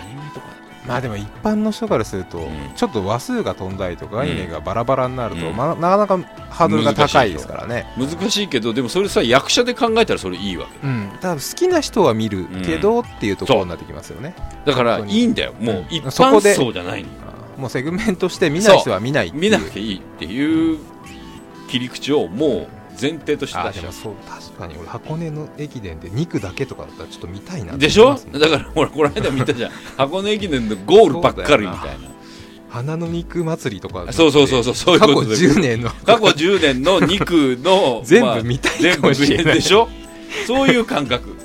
[0.00, 0.46] アニメとか
[0.86, 2.72] まあでも一般の人からすると、ん。
[2.74, 5.56] ちょっと話数が飛んだりとか概念がバラバラになると、うん。
[5.56, 7.86] まあなかなかハードルが高いですからね。
[7.96, 10.86] 難しいけどでもそれさ役者で考えたらそれいいわけ。
[10.86, 14.34] うん、多分好きな人は見るけどっていうところになってきますよね、
[14.64, 15.54] だからいいんだよ。
[15.60, 15.86] もううん。
[15.88, 17.04] 一そこで般層じゃない
[17.56, 20.78] もうセグメントして見ない人は見ない見なくていいっていう
[21.68, 23.92] 切り口をもう前提としてあ出しちゃう。
[23.92, 24.74] でもそう確かに。
[24.78, 28.14] 俺箱根の駅伝で肉だけとかだったらちょっと見たいなでしょ？
[28.32, 29.72] だからほらこの間見たじゃん。
[29.98, 32.12] 箱根駅伝のゴールばっかりみたいな。
[32.70, 35.36] 花の肉祭りとかそうそうそうそうそういう過去ことで。
[35.36, 35.90] 10年の。
[35.90, 39.54] 過去10年の肉の 全まあ部見たいかもしれない。
[39.56, 39.88] でしょ？
[40.46, 41.36] そういう感覚。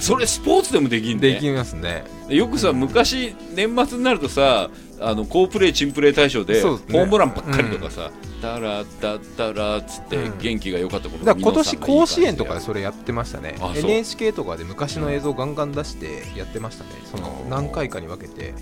[0.00, 1.32] それスポーツでもできんね。
[1.34, 2.04] できますね。
[2.28, 4.70] よくさ昔年末になるとさ
[5.00, 6.60] あの好プレー珍プレー大賞でね。
[6.60, 10.38] ームランばっかりとかさ「タラタタラ」っつってうん。
[10.38, 13.56] 元気が良かったことだから今年甲子園とかででそれやってましたね。
[13.74, 16.90] NHK とかで昔の映像ガンガン出してやってましたね。
[17.10, 18.54] そのうん何回かに分けて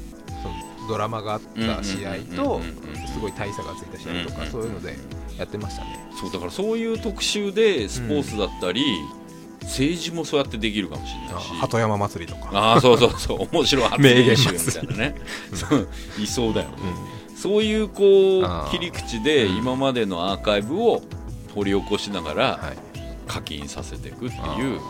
[0.42, 0.54] その
[0.88, 4.96] ドラマがあった試合とうんうんうんうんすごい大差がついた試合とうんうんかそういうので
[5.38, 5.98] やってましたね。
[6.20, 8.84] そうだからそういう特集でスポーツだったり、
[9.64, 11.48] 政治もそうやってできるかもしれないし。
[11.60, 12.50] 鳩山祭りとか。
[12.52, 13.48] ああそうそうそう。
[13.52, 15.14] 面白い発名言みたいなね。
[15.52, 15.88] そう。
[16.18, 16.76] いそうだよね。
[17.34, 19.56] うそういうこう切り口でうん。
[19.56, 21.02] 今までのアーカイブを
[21.54, 22.76] 掘り起こしながらんはい。
[23.26, 24.80] 課金させていくってあいううん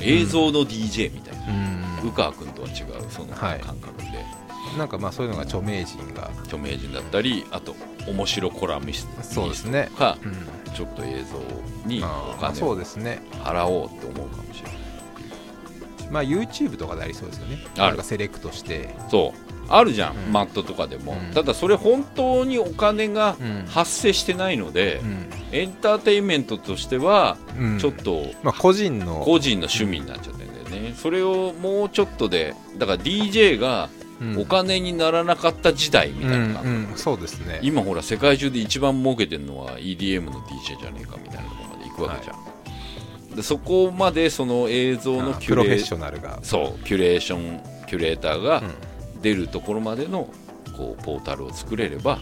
[0.00, 1.46] 映像の DJ みたいな。
[2.02, 2.08] うん。
[2.08, 2.76] 宇川君とは違う
[3.10, 3.60] そのはい。
[3.60, 4.08] 感覚で
[4.78, 7.74] なんかまあそういうのが著名人が著名人だったりあと
[8.06, 9.88] 面白コラミストそうですね。
[9.92, 10.72] とかうん。
[10.72, 13.20] ちょっと映像にお金をそうですね。
[13.44, 14.72] 払おうって思うかもしれない。
[16.10, 17.58] まあ YouTube とかでありそうですよね。
[17.78, 17.96] ある。
[17.96, 18.94] かセレクトして。
[19.10, 19.52] そう。
[19.68, 20.32] あるじゃん、うん。
[20.32, 21.34] マットとかでも、うん。
[21.34, 23.66] ただそれ本当にお金がうん。
[23.68, 25.26] 発生してないので、うん。
[25.52, 27.78] エンターテインメントとしてはうん。
[27.78, 29.22] ちょっとまあ個人の。
[29.24, 34.01] 個人の趣味になっちゃってるんだよね、それをもうちょっとでだから DJ がうん
[34.38, 36.96] お金にならなかった時代みたいなうんうん。
[36.96, 37.60] そうですね。
[37.62, 42.34] 今ほら世界中で一番儲けてるのは EDM の DJ じゃねえかみたいなところまで行くわけじゃ
[43.32, 46.38] ん、でそこまでその映像のあキュレーショナルが。
[46.42, 49.22] そうキュレーションキュレーターがうん。
[49.22, 50.28] 出るところまでの
[50.76, 52.18] こうポータルを作れれば、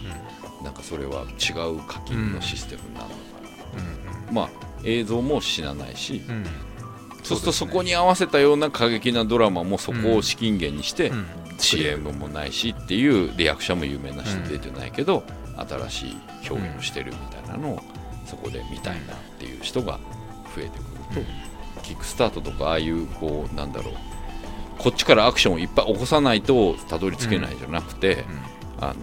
[0.63, 4.49] なんかそれは違う課金のシステムになるのかな、まあ
[4.83, 6.35] 映像も死なないし、うん。
[6.35, 6.45] うん
[7.23, 11.25] そうするとそこに合わせたような過激なドラマもそこを資金源にして、うん
[11.61, 15.23] CM もないしっていうで役者も有名な人出てないけど、
[15.55, 16.17] 新しい
[16.49, 17.81] 表現をしてるみたいなのを
[18.25, 19.99] そこで見たいなっていう人が
[20.55, 21.23] 増えてくる
[21.75, 23.93] と、キックスタートとかああいうこうなんだろう
[24.77, 28.25] こっちからアクションをいっぱい起こさないとたどり着けないじゃなくて、
[28.79, 28.95] あの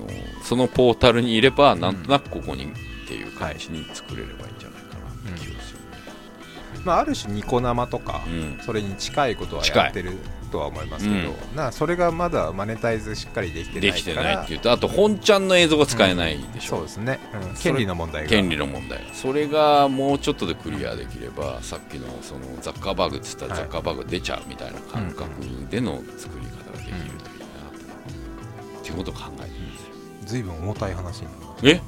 [0.42, 2.68] そのポータルにいればなんとなくここにっ
[3.06, 5.78] ていう感じに作れればいいんじゃないかなって気がする、
[6.84, 8.58] まあある種ニコ生とかうん。
[8.64, 10.18] それに近いことはやってる
[10.48, 17.20] とは思いますけどうなそれがまだマネタイズしっかりできてないできてないっていうとあと本ちゃんの映像が使えないでしょ、そうですね。
[17.34, 17.54] うん。
[17.54, 18.28] 権利の問題が。
[18.28, 19.00] 権利の問題。
[19.12, 23.62] それがもうちょっとでクリアできればさっきのそのザッカーバーグって言ったらはい。
[23.62, 25.28] ザッカーバーグ出ちゃうみたいな感覚
[25.70, 27.40] での作り方ができるといい
[28.74, 29.90] なっていうことを考えてるんですよ
[30.26, 31.80] 随分重たい話になりますえ？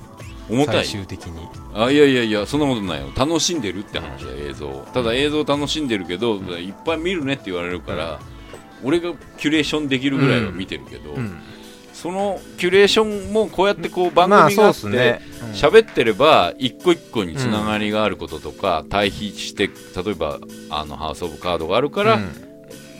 [0.50, 0.84] 重たい？
[0.84, 1.48] 最終的に。
[1.74, 3.12] あいやいやいやそんなことないよ。
[3.16, 4.68] 楽しんでるって話だよ映像。
[4.92, 8.18] ただ映像楽しんでるけどいっぱい見るねって言われるから
[8.82, 11.40] 俺がキュレーションできるぐらいは見てるけど、うん。
[11.92, 15.20] そのキュレーションもこうやってこう番まあ組があって、
[15.52, 20.38] 喋ってれば一個一個につながりがあることとか、対比して例えば
[20.70, 22.50] あのハウス・オブ・カードがあるから、うん。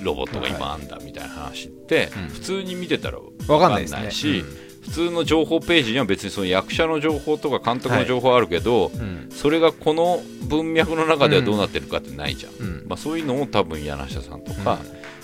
[0.03, 2.29] ロボットが今あんだみたいな話って、うん。
[2.29, 4.45] 普通に見てたらわ分かんないし、
[4.83, 9.29] 普通の情報ページには別にその役者の情報とか監督の情報はあるけど、うん。
[9.31, 12.87] それがこの文脈の中ではどうなってるかってないじゃん、うん。
[12.89, 14.79] まあ、そういうのを多分柳下さんとか、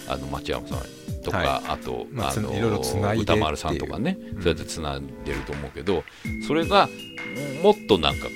[0.09, 6.05] あの町山さんとか、はあと、まあつのいろいろ繋い歌丸さんとかね、うんそうやってつないでると思うけど
[6.47, 6.89] それが
[7.63, 8.31] もっとなんかこ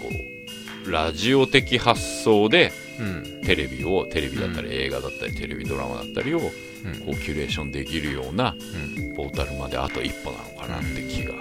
[0.87, 3.41] うラジオ的発想でうん。
[3.47, 9.15] テレビをテレビだったり映画だったりテレビドラマだったりをこうキュレーションできるようなうん。
[9.17, 11.35] ポータルまであと一歩なのかなって気が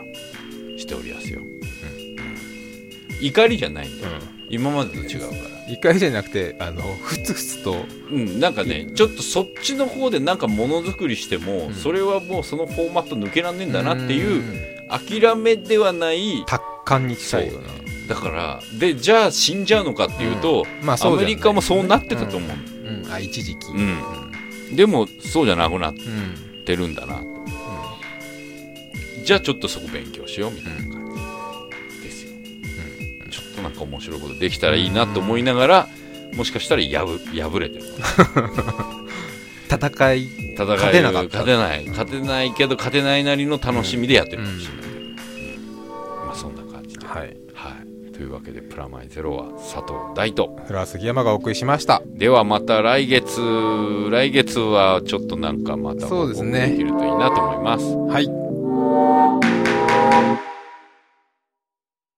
[0.78, 1.42] しておりますよ、
[3.22, 4.14] 怒りじゃないんだよ、
[4.50, 5.72] 今までと違うから。
[5.72, 7.86] 怒りじゃなくてあのふつふつと。
[8.12, 11.74] うん、なんかねちょっとそっちの方でなんかものづくりしても、うん。
[11.74, 14.90] それはもうそのフォーマット抜けらんねえんだなっていううん。
[14.90, 17.62] 諦めではない達観に近いよう。
[17.62, 17.70] な
[18.08, 23.06] だからでじゃあ死んじゃうのかっていうと、まあそうじゃないアメリカもそうなってたと思う、うん。
[23.06, 23.12] うん。
[23.12, 23.68] あ一時期。
[23.68, 24.76] うん。
[24.76, 27.24] でもそうじゃなくなっうんてるんだな
[29.26, 30.99] じゃあちょっとそこ勉強しようみたいな感じ
[33.62, 35.88] なんか面白いことできたらいいなと思いながら、
[36.34, 37.86] もしかしたらやぶ破れてる。
[39.70, 41.40] 戦い戦い勝てなかった。
[41.40, 45.16] 勝てない勝てないけど勝てないなりの楽しみでやってるかもしれない、うん。
[46.26, 47.38] まあそんな感じで、はい。
[47.54, 47.76] は
[48.08, 52.02] い、というわけで「プラマイゼロ」は佐藤大とフラ杉山がお送りしました。
[52.06, 53.40] ではまた来月。
[54.10, 56.72] 来月はちょっとなんかまたそうですね。
[56.72, 57.86] できるといいなと思います。
[58.12, 58.28] はい